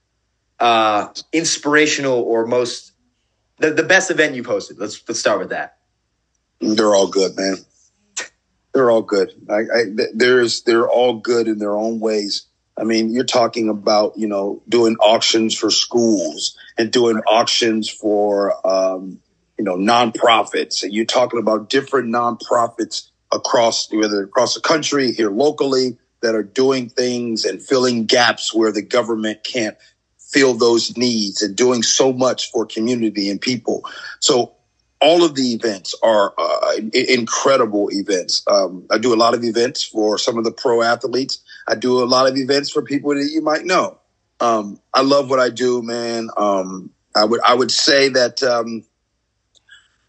uh, 0.59 1.09
inspirational 1.31 2.19
or 2.21 2.45
most 2.45 2.93
the, 3.57 3.71
the 3.71 3.83
best 3.83 4.11
event 4.11 4.35
you 4.35 4.43
posted? 4.43 4.79
Let's 4.79 5.01
let's 5.07 5.19
start 5.19 5.39
with 5.39 5.49
that. 5.49 5.77
They're 6.59 6.93
all 6.93 7.07
good, 7.07 7.35
man. 7.35 7.57
They're 8.73 8.89
all 8.89 9.01
good. 9.01 9.33
I, 9.49 9.59
I, 9.59 9.83
there's 10.13 10.61
they're 10.63 10.87
all 10.87 11.15
good 11.15 11.47
in 11.47 11.57
their 11.57 11.75
own 11.75 11.99
ways. 11.99 12.45
I 12.81 12.83
mean, 12.83 13.13
you're 13.13 13.23
talking 13.23 13.69
about 13.69 14.17
you 14.17 14.27
know 14.27 14.63
doing 14.67 14.95
auctions 14.97 15.55
for 15.57 15.69
schools 15.69 16.57
and 16.77 16.91
doing 16.91 17.17
auctions 17.27 17.87
for 17.87 18.67
um, 18.67 19.19
you 19.57 19.63
know 19.63 19.75
nonprofits, 19.75 20.81
and 20.81 20.91
you're 20.91 21.05
talking 21.05 21.39
about 21.39 21.69
different 21.69 22.09
nonprofits 22.09 23.09
across 23.31 23.91
whether 23.93 24.23
across 24.23 24.55
the 24.55 24.61
country 24.61 25.11
here 25.13 25.29
locally 25.29 25.97
that 26.21 26.33
are 26.35 26.43
doing 26.43 26.89
things 26.89 27.45
and 27.45 27.61
filling 27.61 28.05
gaps 28.05 28.53
where 28.53 28.71
the 28.71 28.81
government 28.81 29.43
can't 29.43 29.77
fill 30.17 30.53
those 30.53 30.97
needs 30.97 31.41
and 31.41 31.55
doing 31.55 31.83
so 31.83 32.11
much 32.11 32.51
for 32.51 32.65
community 32.65 33.29
and 33.29 33.41
people. 33.41 33.85
So 34.19 34.55
all 35.01 35.23
of 35.23 35.35
the 35.35 35.53
events 35.53 35.95
are 36.03 36.33
uh, 36.37 36.73
incredible 36.93 37.89
events. 37.91 38.43
Um, 38.47 38.85
I 38.91 38.99
do 38.99 39.13
a 39.13 39.17
lot 39.17 39.33
of 39.33 39.43
events 39.43 39.83
for 39.83 40.17
some 40.17 40.37
of 40.37 40.43
the 40.43 40.51
pro 40.51 40.83
athletes. 40.83 41.39
I 41.71 41.75
do 41.75 42.03
a 42.03 42.05
lot 42.05 42.29
of 42.29 42.35
events 42.35 42.69
for 42.69 42.81
people 42.81 43.15
that 43.15 43.29
you 43.31 43.41
might 43.41 43.63
know. 43.63 43.97
Um, 44.41 44.81
I 44.93 45.01
love 45.03 45.29
what 45.29 45.39
I 45.39 45.49
do, 45.49 45.81
man. 45.81 46.29
Um, 46.35 46.91
I 47.15 47.23
would 47.23 47.39
I 47.41 47.53
would 47.53 47.71
say 47.71 48.09
that 48.09 48.43
um, 48.43 48.83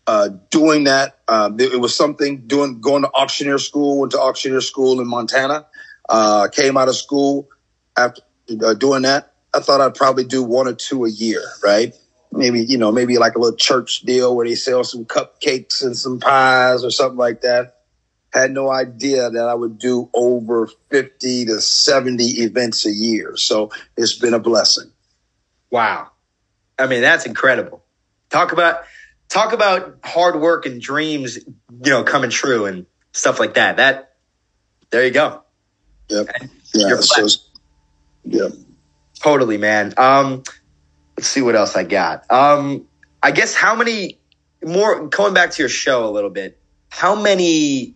uh, 0.09 0.31
doing 0.51 0.85
that, 0.85 1.19
uh, 1.29 1.51
it 1.59 1.81
was 1.81 1.95
something 1.95 2.49
doing 2.49 2.81
going 2.81 3.03
to 3.03 3.11
auctioneer 3.13 3.59
school. 3.59 4.01
Went 4.01 4.11
to 4.13 4.21
auctioneer 4.21 4.61
school 4.61 5.01
in 5.01 5.07
Montana. 5.07 5.67
Uh, 6.09 6.49
came 6.49 6.77
out 6.77 6.89
of 6.89 6.97
school 6.97 7.49
after 7.97 8.23
uh, 8.65 8.75
doing 8.75 9.03
that. 9.03 9.33
I 9.55 9.61
thought 9.61 9.81
I'd 9.81 9.95
probably 9.95 10.25
do 10.25 10.43
one 10.43 10.67
or 10.67 10.75
two 10.75 11.05
a 11.05 11.11
year, 11.11 11.45
right? 11.63 11.95
Maybe 12.33 12.61
you 12.65 12.79
know, 12.79 12.91
maybe 12.91 13.19
like 13.19 13.37
a 13.37 13.39
little 13.39 13.57
church 13.57 14.01
deal 14.01 14.35
where 14.35 14.49
they 14.49 14.57
sell 14.57 14.83
some 14.83 15.05
cupcakes 15.05 15.85
and 15.85 15.97
some 15.97 16.19
pies 16.19 16.83
or 16.83 16.91
something 16.91 17.19
like 17.19 17.43
that. 17.43 17.82
Had 18.33 18.51
no 18.51 18.71
idea 18.71 19.29
that 19.29 19.47
I 19.47 19.53
would 19.53 19.79
do 19.79 20.09
over 20.15 20.67
fifty 20.89 21.45
to 21.45 21.61
seventy 21.61 22.41
events 22.43 22.87
a 22.87 22.91
year. 22.91 23.37
So 23.37 23.71
it's 23.97 24.15
been 24.15 24.33
a 24.33 24.39
blessing. 24.39 24.91
Wow, 25.71 26.11
I 26.79 26.87
mean 26.87 27.03
that's 27.03 27.27
incredible. 27.27 27.85
Talk 28.31 28.53
about 28.53 28.85
talk 29.29 29.53
about 29.53 29.99
hard 30.03 30.41
work 30.41 30.65
and 30.65 30.81
dreams, 30.81 31.37
you 31.37 31.91
know, 31.91 32.05
coming 32.05 32.31
true 32.31 32.65
and 32.65 32.87
stuff 33.13 33.39
like 33.39 33.55
that. 33.55 33.77
That 33.77 34.15
there 34.91 35.05
you 35.05 35.11
go. 35.11 35.43
Yep. 36.09 36.29
Yeah. 36.75 36.97
So, 37.01 37.29
yeah. 38.25 38.49
Totally, 39.21 39.59
man. 39.59 39.95
Um, 39.97 40.43
let's 41.17 41.29
see 41.29 41.43
what 41.43 41.55
else 41.55 41.77
I 41.77 41.85
got. 41.85 42.31
Um, 42.31 42.87
I 43.23 43.31
guess 43.31 43.55
how 43.55 43.75
many 43.75 44.19
more 44.65 45.07
going 45.07 45.35
back 45.35 45.51
to 45.53 45.63
your 45.63 45.69
show 45.69 46.09
a 46.09 46.11
little 46.11 46.31
bit, 46.31 46.59
how 46.89 47.15
many 47.15 47.95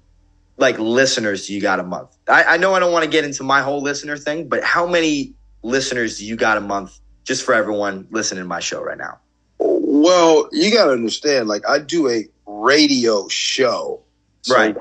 like 0.57 0.79
listeners 0.79 1.47
do 1.47 1.55
you 1.55 1.61
got 1.61 1.81
a 1.81 1.83
month? 1.83 2.17
I, 2.29 2.45
I 2.45 2.57
know 2.57 2.75
I 2.75 2.81
don't 2.81 2.93
want 2.93 3.05
to 3.05 3.11
get 3.11 3.25
into 3.25 3.43
my 3.43 3.63
whole 3.63 3.83
listener 3.83 4.17
thing, 4.17 4.49
but 4.49 4.65
how 4.65 4.87
many 4.87 5.35
listeners 5.63 6.19
do 6.19 6.27
you 6.27 6.37
got 6.37 6.57
a 6.57 6.61
month 6.61 6.99
just 7.25 7.45
for 7.45 7.55
everyone 7.55 8.07
listening 8.11 8.45
to 8.45 8.49
my 8.49 8.61
show 8.61 8.83
right 8.83 8.99
now? 8.99 9.19
Well, 9.59 10.49
you 10.53 10.73
got 10.73 10.87
to 10.87 10.93
understand, 10.93 11.49
like 11.49 11.69
I 11.69 11.79
do 11.79 12.09
a 12.09 12.25
radio 12.47 13.29
show, 13.29 14.03
so 14.43 14.55
right? 14.55 14.77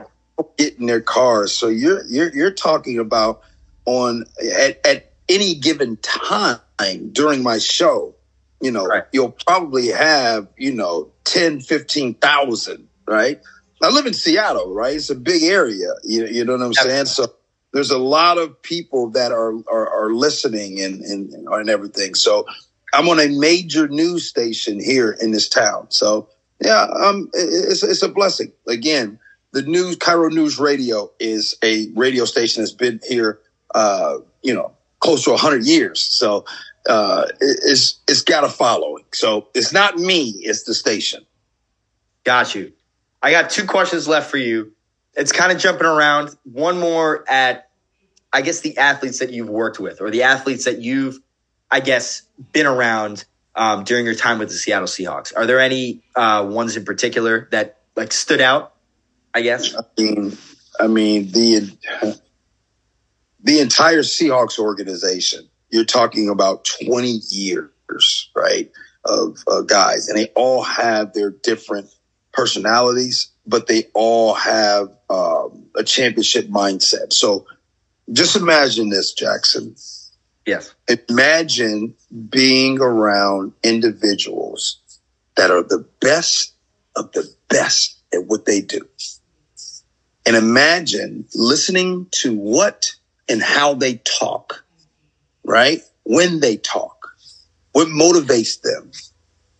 Get 0.57 0.77
in 0.79 0.85
their 0.85 1.01
cars, 1.01 1.53
so 1.53 1.67
you're 1.67 2.03
you're 2.05 2.33
you're 2.35 2.51
talking 2.51 2.99
about 2.99 3.41
on 3.85 4.25
at, 4.53 4.85
at 4.85 5.13
any 5.29 5.55
given 5.55 5.97
time 5.97 6.59
during 7.11 7.41
my 7.41 7.57
show, 7.57 8.15
you 8.61 8.71
know, 8.71 8.85
right. 8.85 9.03
you'll 9.13 9.31
probably 9.31 9.87
have 9.87 10.47
you 10.57 10.73
know 10.73 11.11
10, 11.23 11.61
15,000, 11.61 12.87
right? 13.07 13.41
I 13.85 13.89
live 13.89 14.05
in 14.05 14.13
Seattle, 14.13 14.73
right? 14.73 14.95
It's 14.95 15.09
a 15.09 15.15
big 15.15 15.43
area. 15.43 15.93
You, 16.03 16.25
you 16.25 16.43
know 16.43 16.53
what 16.53 16.61
I'm 16.63 16.73
saying? 16.73 17.05
So 17.05 17.27
there's 17.71 17.91
a 17.91 17.97
lot 17.97 18.37
of 18.37 18.61
people 18.61 19.11
that 19.11 19.31
are 19.31 19.53
are, 19.69 20.05
are 20.05 20.13
listening 20.13 20.81
and, 20.81 21.01
and 21.01 21.31
and 21.33 21.69
everything. 21.69 22.15
So 22.15 22.45
I'm 22.93 23.07
on 23.09 23.19
a 23.19 23.27
major 23.27 23.87
news 23.87 24.27
station 24.27 24.79
here 24.79 25.11
in 25.11 25.31
this 25.31 25.49
town. 25.49 25.87
So 25.91 26.29
yeah, 26.63 26.83
um, 26.83 27.29
it's 27.33 27.83
it's 27.83 28.01
a 28.01 28.09
blessing. 28.09 28.53
Again, 28.67 29.19
the 29.51 29.61
news 29.61 29.97
KIRO 29.97 30.31
News 30.31 30.57
Radio 30.57 31.11
is 31.19 31.55
a 31.63 31.89
radio 31.95 32.25
station 32.25 32.63
that's 32.63 32.71
been 32.71 32.99
here, 33.07 33.39
uh, 33.73 34.17
you 34.41 34.53
know, 34.53 34.71
close 34.99 35.25
to 35.25 35.35
hundred 35.35 35.65
years. 35.65 36.01
So 36.01 36.45
uh, 36.89 37.25
it's 37.39 37.99
it's 38.07 38.21
got 38.21 38.43
a 38.43 38.49
following. 38.49 39.05
So 39.13 39.49
it's 39.53 39.73
not 39.73 39.97
me; 39.97 40.29
it's 40.39 40.63
the 40.63 40.73
station. 40.73 41.25
Got 42.23 42.55
you. 42.55 42.73
I 43.25 43.31
got 43.31 43.49
two 43.49 43.65
questions 43.65 44.07
left 44.07 44.29
for 44.29 44.37
you. 44.37 44.73
It's 45.15 45.31
kind 45.31 45.51
of 45.51 45.57
jumping 45.57 45.87
around. 45.87 46.35
One 46.43 46.79
more 46.79 47.25
at, 47.29 47.69
I 48.31 48.41
guess, 48.41 48.59
the 48.61 48.77
athletes 48.77 49.19
that 49.19 49.31
you've 49.31 49.49
worked 49.49 49.79
with 49.79 49.99
or 49.99 50.11
the 50.11 50.23
athletes 50.23 50.65
that 50.65 50.79
you've 50.79 51.19
I 51.69 51.79
guess, 51.79 52.21
been 52.53 52.65
around 52.65 53.25
um, 53.55 53.83
during 53.83 54.05
your 54.05 54.15
time 54.15 54.39
with 54.39 54.49
the 54.49 54.55
Seattle 54.55 54.87
Seahawks? 54.87 55.33
Are 55.35 55.45
there 55.45 55.59
any 55.59 56.03
uh, 56.15 56.47
ones 56.49 56.77
in 56.77 56.85
particular 56.85 57.47
that 57.51 57.79
like 57.95 58.13
stood 58.13 58.41
out? 58.41 58.73
I 59.33 59.41
guess. 59.41 59.75
I 59.75 59.81
mean, 59.97 60.37
I 60.79 60.87
mean 60.87 61.31
the 61.31 61.77
the 63.41 63.59
entire 63.59 64.03
Seahawks 64.03 64.59
organization. 64.59 65.49
You're 65.69 65.83
talking 65.83 66.29
about 66.29 66.63
20 66.63 67.09
years, 67.29 68.29
right, 68.35 68.71
of 69.03 69.37
uh, 69.47 69.61
guys, 69.61 70.07
and 70.07 70.17
they 70.17 70.27
all 70.35 70.63
have 70.63 71.13
their 71.13 71.31
different 71.31 71.89
personalities, 72.35 73.29
but 73.47 73.67
they 73.67 73.85
all 73.93 74.35
have 74.35 74.89
um, 75.09 75.65
a 75.75 75.83
championship 75.83 76.47
mindset. 76.47 77.13
So, 77.13 77.47
just 78.11 78.35
imagine 78.35 78.89
this, 78.89 79.13
Jackson 79.13 79.75
Yes. 80.45 80.75
Imagine 81.09 81.95
being 82.29 82.79
around 82.79 83.53
individuals 83.63 84.79
that 85.35 85.49
are 85.49 85.63
the 85.63 85.85
best 85.99 86.53
of 86.95 87.11
the 87.13 87.27
best 87.49 87.99
at 88.13 88.25
what 88.25 88.45
they 88.45 88.61
do. 88.61 88.87
And 90.25 90.35
imagine 90.35 91.27
listening 91.33 92.07
to 92.11 92.35
what 92.35 92.91
and 93.27 93.41
how 93.41 93.73
they 93.73 93.95
talk, 93.97 94.63
right? 95.43 95.81
When 96.03 96.39
they 96.39 96.57
talk, 96.57 97.15
what 97.71 97.87
motivates 97.87 98.61
them? 98.61 98.91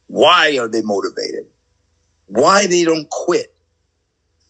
Why 0.07 0.57
are 0.59 0.67
they 0.67 0.81
motivated? 0.83 1.47
Why 2.27 2.67
they 2.67 2.83
don't 2.83 3.09
quit? 3.09 3.55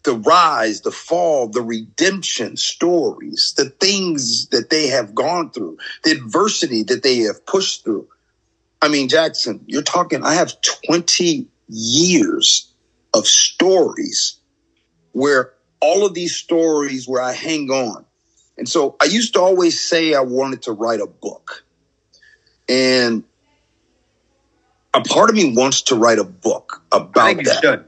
the 0.05 0.15
rise, 0.15 0.81
the 0.81 0.91
fall, 0.91 1.47
the 1.47 1.61
redemption 1.61 2.55
stories, 2.55 3.53
the 3.57 3.69
things 3.69 4.47
that 4.49 4.69
they 4.69 4.88
have 4.88 5.13
gone 5.13 5.51
through, 5.51 5.77
the 6.03 6.11
adversity 6.11 6.83
that 6.83 7.03
they 7.03 7.17
have 7.19 7.45
pushed 7.45 7.83
through. 7.83 8.07
I 8.81 8.88
mean, 8.88 9.09
Jackson, 9.09 9.61
you're 9.65 9.81
talking, 9.81 10.23
I 10.23 10.35
have 10.35 10.53
20 10.85 11.47
years 11.67 12.71
of 13.13 13.27
stories 13.27 14.38
where 15.11 15.53
all 15.81 16.05
of 16.05 16.13
these 16.13 16.35
stories 16.35 17.07
where 17.07 17.21
I 17.21 17.33
hang 17.33 17.69
on. 17.69 18.05
And 18.57 18.69
so 18.69 18.95
I 19.01 19.05
used 19.05 19.33
to 19.33 19.41
always 19.41 19.79
say 19.79 20.13
I 20.13 20.21
wanted 20.21 20.61
to 20.63 20.71
write 20.71 21.01
a 21.01 21.07
book. 21.07 21.65
And 22.69 23.23
a 24.95 25.01
part 25.01 25.29
of 25.29 25.36
me 25.36 25.55
wants 25.55 25.84
to 25.84 25.95
write 25.95 26.19
a 26.19 26.23
book 26.23 26.81
about 26.91 27.17
I 27.17 27.34
think 27.34 27.47
that. 27.47 27.63
You 27.63 27.69
should. 27.69 27.86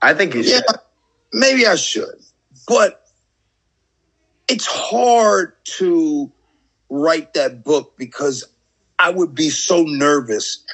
I 0.00 0.14
think 0.14 0.34
you 0.34 0.42
yeah, 0.42 0.56
should 0.56 0.64
maybe 1.32 1.66
I 1.66 1.76
should, 1.76 2.22
but 2.68 3.02
it's 4.48 4.66
hard 4.66 5.54
to 5.78 6.30
write 6.88 7.34
that 7.34 7.64
book 7.64 7.96
because 7.96 8.44
I 8.98 9.10
would 9.10 9.34
be 9.34 9.50
so 9.50 9.82
nervous 9.82 10.64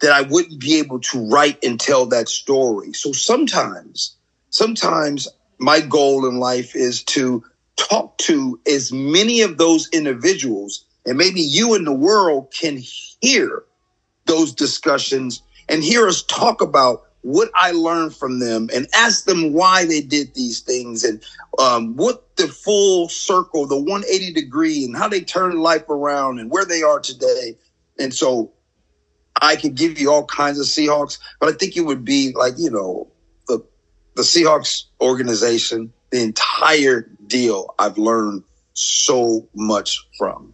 that 0.00 0.12
I 0.12 0.22
wouldn't 0.22 0.60
be 0.60 0.78
able 0.78 1.00
to 1.00 1.28
write 1.28 1.64
and 1.64 1.80
tell 1.80 2.06
that 2.06 2.28
story. 2.28 2.92
So 2.92 3.12
sometimes, 3.12 4.16
sometimes 4.50 5.28
my 5.58 5.80
goal 5.80 6.26
in 6.28 6.38
life 6.38 6.76
is 6.76 7.02
to 7.04 7.44
talk 7.76 8.18
to 8.18 8.60
as 8.70 8.92
many 8.92 9.40
of 9.40 9.56
those 9.56 9.88
individuals, 9.90 10.84
and 11.06 11.16
maybe 11.16 11.40
you 11.40 11.74
in 11.74 11.84
the 11.84 11.92
world 11.92 12.52
can 12.52 12.76
hear 12.76 13.64
those 14.26 14.54
discussions 14.54 15.42
and 15.68 15.82
hear 15.82 16.06
us 16.06 16.22
talk 16.22 16.60
about 16.60 17.04
what 17.22 17.50
I 17.54 17.70
learned 17.72 18.14
from 18.14 18.38
them 18.38 18.68
and 18.74 18.86
ask 18.94 19.24
them 19.24 19.54
why 19.54 19.86
they 19.86 20.02
did 20.02 20.34
these 20.34 20.60
things 20.60 21.04
and 21.04 21.22
um, 21.58 21.96
what 21.96 22.36
the 22.36 22.48
full 22.48 23.08
circle, 23.08 23.66
the 23.66 23.76
180 23.76 24.32
degree, 24.34 24.84
and 24.84 24.94
how 24.94 25.08
they 25.08 25.22
turned 25.22 25.58
life 25.58 25.88
around 25.88 26.38
and 26.38 26.50
where 26.50 26.66
they 26.66 26.82
are 26.82 27.00
today. 27.00 27.56
And 27.98 28.12
so 28.12 28.52
I 29.40 29.56
could 29.56 29.74
give 29.74 29.98
you 29.98 30.12
all 30.12 30.26
kinds 30.26 30.58
of 30.58 30.66
Seahawks, 30.66 31.18
but 31.40 31.48
I 31.48 31.52
think 31.52 31.76
it 31.76 31.82
would 31.82 32.04
be 32.04 32.32
like, 32.34 32.54
you 32.58 32.70
know, 32.70 33.08
the, 33.48 33.64
the 34.16 34.22
Seahawks 34.22 34.84
organization, 35.00 35.92
the 36.10 36.22
entire 36.22 37.08
deal 37.26 37.74
I've 37.78 37.98
learned 37.98 38.42
so 38.74 39.48
much 39.54 40.06
from. 40.18 40.53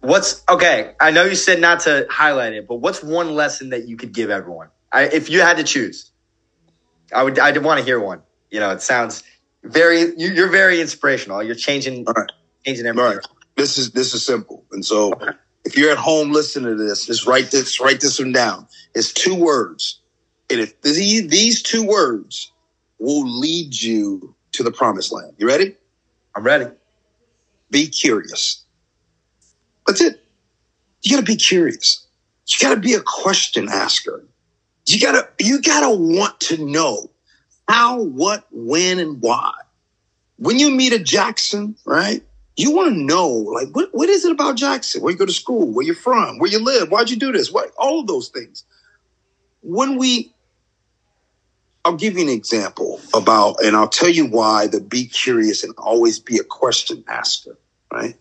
What's 0.00 0.44
okay? 0.48 0.94
I 1.00 1.10
know 1.10 1.24
you 1.24 1.34
said 1.34 1.60
not 1.60 1.80
to 1.80 2.06
highlight 2.08 2.52
it, 2.52 2.68
but 2.68 2.76
what's 2.76 3.02
one 3.02 3.34
lesson 3.34 3.70
that 3.70 3.88
you 3.88 3.96
could 3.96 4.12
give 4.12 4.30
everyone? 4.30 4.68
I, 4.92 5.02
if 5.02 5.28
you 5.28 5.40
had 5.40 5.56
to 5.56 5.64
choose, 5.64 6.12
I 7.12 7.24
would. 7.24 7.38
I 7.38 7.56
want 7.58 7.80
to 7.80 7.84
hear 7.84 7.98
one. 7.98 8.22
You 8.50 8.60
know, 8.60 8.70
it 8.70 8.80
sounds 8.80 9.24
very. 9.64 10.12
You, 10.16 10.44
are 10.44 10.48
very 10.48 10.80
inspirational. 10.80 11.42
You're 11.42 11.56
changing, 11.56 12.04
right. 12.04 12.30
changing 12.64 12.86
everything. 12.86 13.16
Right. 13.16 13.26
This 13.56 13.76
is 13.76 13.90
this 13.90 14.14
is 14.14 14.24
simple. 14.24 14.64
And 14.70 14.84
so, 14.84 15.12
okay. 15.14 15.32
if 15.64 15.76
you're 15.76 15.90
at 15.90 15.98
home 15.98 16.30
listening 16.30 16.76
to 16.76 16.82
this, 16.82 17.06
just 17.06 17.26
write 17.26 17.50
this. 17.50 17.80
Write 17.80 18.00
this 18.00 18.20
one 18.20 18.32
down. 18.32 18.68
It's 18.94 19.12
two 19.12 19.34
words, 19.34 20.00
and 20.48 20.60
if 20.60 20.80
these, 20.82 21.28
these 21.28 21.60
two 21.60 21.84
words 21.84 22.52
will 23.00 23.28
lead 23.28 23.74
you 23.74 24.36
to 24.52 24.62
the 24.62 24.70
promised 24.70 25.12
land. 25.12 25.32
You 25.38 25.48
ready? 25.48 25.76
I'm 26.36 26.44
ready. 26.44 26.66
Be 27.70 27.88
curious. 27.88 28.64
That's 29.88 30.02
it. 30.02 30.22
You 31.02 31.16
got 31.16 31.20
to 31.20 31.26
be 31.26 31.36
curious. 31.36 32.06
You 32.46 32.58
got 32.60 32.74
to 32.74 32.80
be 32.80 32.92
a 32.94 33.00
question 33.00 33.68
asker. 33.68 34.24
You 34.86 35.00
gotta, 35.00 35.28
you 35.38 35.60
gotta 35.60 35.94
want 35.94 36.40
to 36.40 36.64
know 36.64 37.10
how, 37.68 38.02
what, 38.02 38.46
when, 38.50 38.98
and 38.98 39.20
why. 39.20 39.52
When 40.36 40.58
you 40.58 40.70
meet 40.70 40.92
a 40.92 40.98
Jackson, 40.98 41.74
right? 41.84 42.22
You 42.56 42.70
want 42.70 42.94
to 42.94 43.02
know, 43.02 43.28
like, 43.28 43.68
what, 43.74 43.90
what 43.92 44.08
is 44.08 44.24
it 44.24 44.32
about 44.32 44.56
Jackson? 44.56 45.02
Where 45.02 45.12
you 45.12 45.18
go 45.18 45.26
to 45.26 45.32
school, 45.32 45.72
where 45.72 45.84
you're 45.84 45.94
from, 45.94 46.38
where 46.38 46.50
you 46.50 46.62
live, 46.62 46.90
why'd 46.90 47.10
you 47.10 47.16
do 47.16 47.32
this? 47.32 47.50
What, 47.50 47.72
all 47.78 48.00
of 48.00 48.06
those 48.06 48.28
things. 48.28 48.64
When 49.62 49.98
we 49.98 50.32
I'll 51.84 51.96
give 51.96 52.18
you 52.18 52.22
an 52.22 52.28
example 52.28 53.00
about, 53.14 53.62
and 53.62 53.74
I'll 53.74 53.88
tell 53.88 54.10
you 54.10 54.26
why 54.26 54.66
the 54.66 54.80
be 54.80 55.06
curious 55.06 55.64
and 55.64 55.72
always 55.78 56.18
be 56.18 56.36
a 56.36 56.44
question 56.44 57.02
asker, 57.08 57.56
right? 57.90 58.14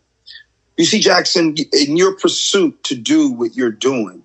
You 0.77 0.85
see, 0.85 0.99
Jackson, 0.99 1.55
in 1.73 1.97
your 1.97 2.15
pursuit 2.15 2.83
to 2.83 2.95
do 2.95 3.31
what 3.31 3.55
you're 3.55 3.71
doing, 3.71 4.23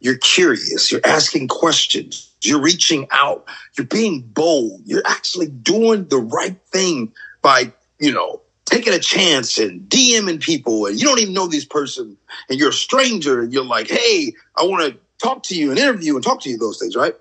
you're 0.00 0.18
curious, 0.18 0.92
you're 0.92 1.00
asking 1.04 1.48
questions, 1.48 2.32
you're 2.42 2.60
reaching 2.60 3.08
out, 3.10 3.48
you're 3.76 3.86
being 3.86 4.20
bold, 4.20 4.82
you're 4.84 5.06
actually 5.06 5.48
doing 5.48 6.06
the 6.08 6.18
right 6.18 6.56
thing 6.66 7.12
by, 7.42 7.72
you 7.98 8.12
know, 8.12 8.42
taking 8.66 8.92
a 8.92 8.98
chance 8.98 9.58
and 9.58 9.88
DMing 9.88 10.40
people 10.40 10.86
and 10.86 11.00
you 11.00 11.06
don't 11.06 11.20
even 11.20 11.32
know 11.32 11.46
this 11.46 11.64
person 11.64 12.16
and 12.50 12.58
you're 12.58 12.68
a 12.68 12.72
stranger 12.72 13.40
and 13.40 13.52
you're 13.52 13.64
like, 13.64 13.88
hey, 13.88 14.34
I 14.56 14.64
want 14.64 14.92
to 14.92 14.98
talk 15.18 15.42
to 15.44 15.56
you 15.56 15.70
and 15.70 15.78
interview 15.78 16.14
and 16.14 16.22
talk 16.22 16.42
to 16.42 16.50
you, 16.50 16.58
those 16.58 16.78
things, 16.78 16.94
right? 16.94 17.14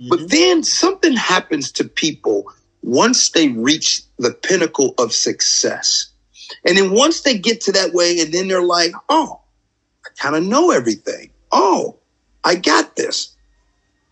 Mm-hmm. 0.00 0.08
But 0.08 0.30
then 0.30 0.62
something 0.62 1.14
happens 1.14 1.72
to 1.72 1.84
people 1.84 2.52
once 2.82 3.30
they 3.30 3.48
reach 3.48 4.02
the 4.18 4.32
pinnacle 4.32 4.94
of 4.98 5.12
success. 5.12 6.11
And 6.64 6.76
then 6.76 6.92
once 6.92 7.22
they 7.22 7.38
get 7.38 7.60
to 7.62 7.72
that 7.72 7.92
way, 7.92 8.20
and 8.20 8.32
then 8.32 8.48
they're 8.48 8.62
like, 8.62 8.92
oh, 9.08 9.40
I 10.04 10.08
kind 10.16 10.36
of 10.36 10.42
know 10.44 10.70
everything. 10.70 11.30
Oh, 11.50 11.98
I 12.44 12.56
got 12.56 12.96
this. 12.96 13.34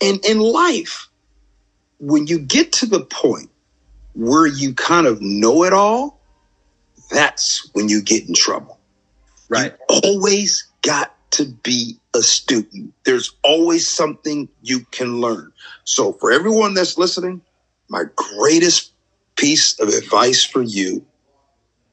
And 0.01 0.25
in 0.25 0.39
life, 0.39 1.09
when 1.99 2.27
you 2.27 2.39
get 2.39 2.73
to 2.75 2.87
the 2.87 3.05
point 3.05 3.51
where 4.15 4.47
you 4.47 4.75
kind 4.75 5.07
of 5.07 5.21
know 5.21 5.65
it 5.65 5.73
all, 5.73 6.21
that's 7.11 7.69
when 7.75 7.89
you 7.89 8.03
get 8.03 8.27
in 8.29 8.35
trouble. 8.35 8.79
Right. 9.49 9.75
You 9.91 10.01
always 10.05 10.67
got 10.83 11.15
to 11.33 11.47
be 11.47 11.99
a 12.15 12.23
student. 12.23 12.95
There's 13.05 13.33
always 13.43 13.89
something 13.89 14.49
you 14.63 14.81
can 14.91 15.21
learn. 15.21 15.53
So 15.85 16.13
for 16.13 16.33
everyone 16.33 16.75
that's 16.75 16.99
listening, 16.99 17.43
my 17.89 18.05
greatest 18.15 18.93
piece 19.37 19.79
of 19.81 19.89
advice 19.89 20.45
for 20.45 20.63
you 20.63 21.05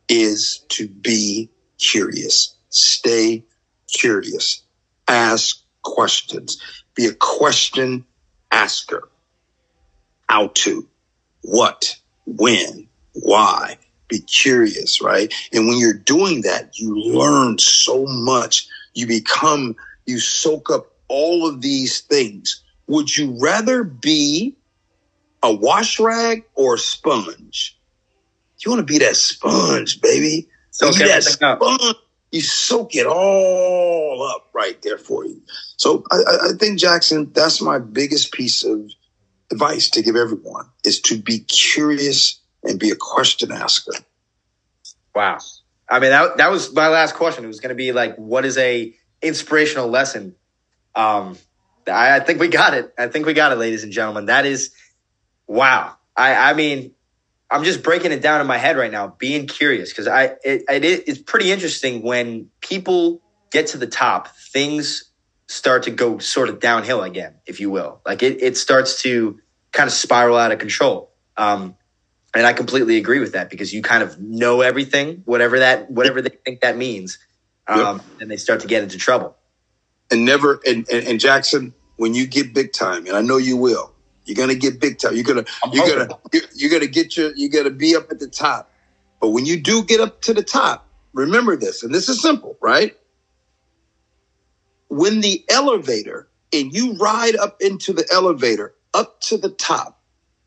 is 0.09 0.65
to 0.69 0.87
be 0.87 1.49
curious. 1.79 2.55
Stay 2.69 3.43
curious. 3.91 4.63
Ask 5.07 5.61
questions. 5.81 6.61
Be 6.95 7.05
a 7.05 7.13
question 7.13 8.05
asker. 8.51 9.09
How 10.29 10.47
to, 10.55 10.87
what, 11.41 11.95
when, 12.25 12.87
why. 13.13 13.77
Be 14.07 14.19
curious, 14.19 15.01
right? 15.01 15.33
And 15.53 15.67
when 15.67 15.79
you're 15.79 15.93
doing 15.93 16.41
that, 16.41 16.79
you 16.79 16.97
learn 16.97 17.57
so 17.57 18.05
much. 18.05 18.67
You 18.93 19.07
become, 19.07 19.75
you 20.05 20.19
soak 20.19 20.69
up 20.69 20.91
all 21.07 21.47
of 21.47 21.61
these 21.61 22.01
things. 22.01 22.63
Would 22.87 23.15
you 23.15 23.37
rather 23.41 23.83
be 23.83 24.55
a 25.43 25.53
wash 25.53 25.99
rag 25.99 26.45
or 26.55 26.75
a 26.75 26.79
sponge? 26.79 27.76
You 28.59 28.71
want 28.71 28.79
to 28.79 28.91
be 28.91 28.99
that 28.99 29.15
sponge, 29.15 30.01
baby. 30.01 30.49
So 30.71 30.87
you 30.87 31.07
that 31.07 31.23
sponge. 31.23 31.81
Up. 31.83 31.97
You 32.31 32.41
soak 32.41 32.95
it 32.95 33.07
all 33.07 34.21
up 34.23 34.49
right 34.53 34.81
there 34.81 34.97
for 34.97 35.25
you. 35.25 35.41
So 35.77 36.03
I, 36.11 36.49
I 36.49 36.49
think 36.59 36.77
Jackson, 36.77 37.31
that's 37.31 37.61
my 37.61 37.79
biggest 37.79 38.33
piece 38.33 38.65
of 38.65 38.91
advice 39.49 39.89
to 39.91 40.01
give 40.01 40.17
everyone 40.17 40.65
is 40.83 40.99
to 41.01 41.17
be 41.17 41.39
curious 41.39 42.41
and 42.63 42.79
be 42.79 42.89
a 42.89 42.97
question 42.97 43.51
asker. 43.51 43.93
Wow. 45.15 45.37
I 45.87 45.99
mean, 45.99 46.09
that, 46.09 46.37
that 46.37 46.51
was 46.51 46.73
my 46.73 46.89
last 46.89 47.15
question. 47.15 47.45
It 47.45 47.47
was 47.47 47.61
going 47.61 47.69
to 47.69 47.75
be 47.75 47.93
like, 47.93 48.17
what 48.17 48.43
is 48.43 48.57
a 48.57 48.93
inspirational 49.21 49.87
lesson? 49.87 50.35
Um, 50.95 51.37
I, 51.87 52.17
I 52.17 52.19
think 52.19 52.41
we 52.41 52.49
got 52.49 52.73
it. 52.73 52.93
I 52.97 53.07
think 53.07 53.25
we 53.25 53.33
got 53.33 53.53
it, 53.53 53.55
ladies 53.55 53.83
and 53.83 53.93
gentlemen. 53.93 54.25
That 54.25 54.45
is, 54.45 54.73
wow. 55.47 55.95
I, 56.15 56.51
I 56.51 56.53
mean, 56.55 56.91
I'm 57.49 57.63
just 57.63 57.81
breaking 57.81 58.11
it 58.11 58.21
down 58.21 58.41
in 58.41 58.47
my 58.47 58.57
head 58.57 58.77
right 58.77 58.91
now, 58.91 59.15
being 59.17 59.47
curious 59.47 59.89
because 59.89 60.07
I 60.07 60.35
it, 60.43 60.63
it, 60.69 61.03
it's 61.07 61.19
pretty 61.19 61.51
interesting 61.51 62.01
when 62.01 62.49
people 62.61 63.21
get 63.51 63.67
to 63.67 63.77
the 63.77 63.87
top, 63.87 64.27
things 64.51 65.05
start 65.47 65.83
to 65.83 65.91
go 65.91 66.17
sort 66.19 66.49
of 66.49 66.59
downhill 66.59 67.03
again, 67.03 67.35
if 67.45 67.59
you 67.59 67.69
will. 67.69 68.01
Like 68.05 68.21
it, 68.21 68.41
it 68.41 68.57
starts 68.57 69.01
to 69.03 69.39
kind 69.71 69.87
of 69.87 69.93
spiral 69.93 70.37
out 70.37 70.51
of 70.51 70.59
control. 70.59 71.11
Um, 71.37 71.75
and 72.33 72.45
I 72.45 72.53
completely 72.53 72.97
agree 72.97 73.19
with 73.19 73.31
that 73.33 73.49
because 73.49 73.73
you 73.73 73.81
kind 73.81 74.03
of 74.03 74.19
know 74.19 74.61
everything, 74.61 75.21
whatever 75.25 75.59
that, 75.59 75.89
whatever 75.89 76.21
they 76.21 76.29
think 76.29 76.61
that 76.61 76.77
means, 76.77 77.17
um, 77.67 77.79
yep. 77.79 78.05
and 78.21 78.29
they 78.29 78.37
start 78.37 78.59
to 78.61 78.67
get 78.67 78.83
into 78.83 78.97
trouble. 78.97 79.37
And 80.11 80.25
never, 80.25 80.59
and, 80.65 80.87
and, 80.89 81.07
and 81.07 81.19
Jackson, 81.19 81.73
when 81.95 82.13
you 82.13 82.27
get 82.27 82.53
big 82.53 82.73
time, 82.73 83.07
and 83.07 83.15
I 83.15 83.21
know 83.21 83.37
you 83.37 83.57
will, 83.57 83.93
you're 84.27 84.35
gonna 84.35 84.55
get 84.55 84.79
big 84.79 84.99
time. 84.99 85.15
You're 85.15 85.23
gonna 85.23 85.45
I'm 85.63 85.71
you're 85.71 85.85
hoping. 85.85 86.07
gonna 86.07 86.19
you're, 86.33 86.43
you're 86.55 86.71
gonna 86.71 86.91
get 86.91 87.17
your 87.17 87.35
you're 87.35 87.49
gonna 87.49 87.75
be 87.75 87.95
up 87.95 88.11
at 88.11 88.19
the 88.19 88.27
top. 88.27 88.71
But 89.19 89.29
when 89.29 89.45
you 89.45 89.59
do 89.59 89.83
get 89.83 89.99
up 89.99 90.21
to 90.23 90.33
the 90.33 90.43
top, 90.43 90.87
remember 91.13 91.55
this, 91.55 91.83
and 91.83 91.93
this 91.93 92.09
is 92.09 92.21
simple, 92.21 92.57
right? 92.61 92.95
When 94.89 95.21
the 95.21 95.43
elevator 95.49 96.27
and 96.53 96.73
you 96.73 96.93
ride 96.97 97.35
up 97.35 97.61
into 97.61 97.93
the 97.93 98.07
elevator 98.11 98.73
up 98.93 99.19
to 99.21 99.37
the 99.37 99.49
top, 99.49 100.01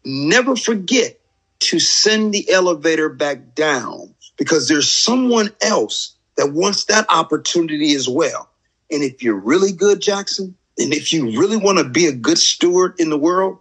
never 0.04 0.56
forget 0.56 1.18
to 1.60 1.78
send 1.78 2.32
the 2.32 2.50
elevator 2.50 3.08
back 3.08 3.54
down 3.54 4.14
because 4.36 4.68
there's 4.68 4.90
someone 4.90 5.50
else 5.60 6.16
that 6.36 6.52
wants 6.52 6.84
that 6.84 7.04
opportunity 7.10 7.94
as 7.94 8.08
well. 8.08 8.48
And 8.90 9.02
if 9.02 9.22
you're 9.22 9.38
really 9.38 9.72
good, 9.72 10.00
Jackson, 10.00 10.56
and 10.78 10.94
if 10.94 11.12
you 11.12 11.38
really 11.38 11.58
want 11.58 11.78
to 11.78 11.84
be 11.84 12.06
a 12.06 12.12
good 12.12 12.38
steward 12.38 12.94
in 12.98 13.10
the 13.10 13.18
world, 13.18 13.58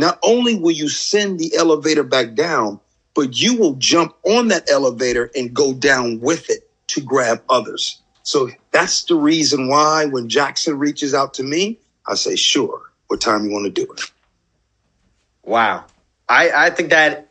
not 0.00 0.18
only 0.22 0.58
will 0.58 0.70
you 0.72 0.88
send 0.88 1.38
the 1.38 1.54
elevator 1.56 2.02
back 2.02 2.34
down, 2.34 2.80
but 3.14 3.40
you 3.40 3.56
will 3.56 3.74
jump 3.74 4.14
on 4.24 4.48
that 4.48 4.70
elevator 4.70 5.30
and 5.34 5.54
go 5.54 5.74
down 5.74 6.20
with 6.20 6.50
it 6.50 6.68
to 6.88 7.00
grab 7.00 7.42
others. 7.48 8.00
So 8.22 8.50
that's 8.70 9.04
the 9.04 9.16
reason 9.16 9.68
why 9.68 10.06
when 10.06 10.28
Jackson 10.28 10.78
reaches 10.78 11.14
out 11.14 11.34
to 11.34 11.42
me, 11.42 11.78
I 12.06 12.14
say, 12.14 12.36
sure, 12.36 12.80
what 13.08 13.20
time 13.20 13.44
you 13.44 13.52
want 13.52 13.64
to 13.64 13.70
do 13.70 13.90
it? 13.92 14.10
Wow. 15.44 15.84
I, 16.28 16.50
I 16.66 16.70
think 16.70 16.90
that 16.90 17.28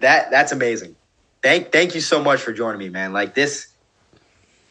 that 0.00 0.30
that's 0.30 0.52
amazing. 0.52 0.96
Thank 1.42 1.72
thank 1.72 1.94
you 1.94 2.00
so 2.00 2.22
much 2.22 2.40
for 2.40 2.52
joining 2.52 2.78
me, 2.78 2.88
man. 2.88 3.12
Like 3.12 3.34
this, 3.34 3.68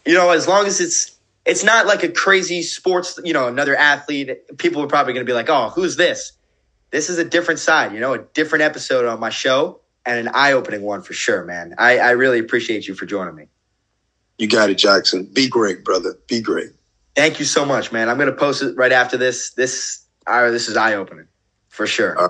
you 0.06 0.13
know, 0.13 0.32
as 0.32 0.47
long 0.47 0.65
as 0.65 0.82
it's 0.82 1.12
it's 1.45 1.63
not 1.63 1.86
like 1.86 2.03
a 2.03 2.10
crazy 2.10 2.62
sports, 2.62 3.19
you 3.23 3.34
know, 3.34 3.47
another 3.47 3.75
athlete. 3.75 4.58
People 4.58 4.82
are 4.82 4.88
probably 4.88 5.13
going 5.13 5.25
to 5.25 5.29
be 5.29 5.36
like, 5.36 5.49
oh, 5.49 5.69
who's 5.69 5.95
this? 5.95 6.34
This 6.91 7.10
is 7.10 7.17
a 7.17 7.25
different 7.25 7.60
side, 7.60 7.93
you 7.93 7.99
know, 7.99 8.13
a 8.13 8.19
different 8.19 8.63
episode 8.63 9.06
on 9.06 9.19
my 9.19 9.29
show 9.29 9.82
and 10.06 10.27
an 10.27 10.34
eye 10.34 10.53
opening 10.53 10.84
one 10.84 11.01
for 11.01 11.13
sure, 11.13 11.43
man. 11.43 11.75
I, 11.77 11.97
I 11.97 12.12
really 12.12 12.39
appreciate 12.39 12.88
you 12.88 12.95
for 12.95 13.06
joining 13.06 13.36
me. 13.36 13.47
You 14.38 14.47
got 14.47 14.69
it, 14.69 14.75
Jackson. 14.75 15.25
Be 15.25 15.47
great, 15.47 15.84
brother. 15.84 16.15
Be 16.27 16.41
great. 16.41 16.71
Thank 17.15 17.39
you 17.39 17.45
so 17.45 17.65
much, 17.65 17.91
man. 17.91 18.10
I'm 18.10 18.17
going 18.17 18.29
to 18.29 18.36
post 18.36 18.63
it 18.63 18.75
right 18.75 18.91
after 18.91 19.17
this. 19.17 19.51
This, 19.51 20.03
uh, 20.27 20.49
this 20.51 20.67
is 20.69 20.77
eye 20.77 20.95
opening 20.95 21.27
for 21.67 21.86
sure. 21.88 22.19
Uh, 22.19 22.29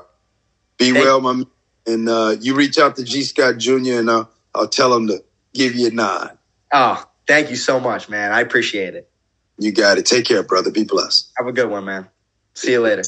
be 0.78 0.91
Thank 0.91 1.06
well, 1.06 1.21
my 1.21 1.34
man. 1.34 1.45
And 1.86 2.10
uh, 2.10 2.36
you 2.39 2.56
reach 2.56 2.78
out 2.78 2.95
to 2.95 3.04
Gee. 3.04 3.23
Scott 3.23 3.58
Jr. 3.58 3.99
and 3.99 4.10
uh, 4.10 4.26
I'll 4.56 4.67
tell 4.67 4.93
him 4.95 5.08
to 5.08 5.23
give 5.54 5.76
you 5.76 5.88
a 5.88 5.91
nod. 5.91 6.38
Oh, 6.71 7.04
Thank 7.28 7.50
you 7.50 7.56
so 7.56 7.80
much, 7.80 8.10
man. 8.10 8.32
I 8.32 8.42
appreciate 8.42 8.96
it. 8.96 9.10
You 9.58 9.72
got 9.72 9.98
it. 9.98 10.06
Take 10.06 10.26
care, 10.26 10.44
brother. 10.44 10.72
Be 10.72 10.84
blessed. 10.84 11.32
Have 11.38 11.48
a 11.48 11.52
good 11.54 11.70
one, 11.70 11.86
man. 11.86 12.08
See 12.54 12.72
you 12.72 12.82
later. 12.82 13.04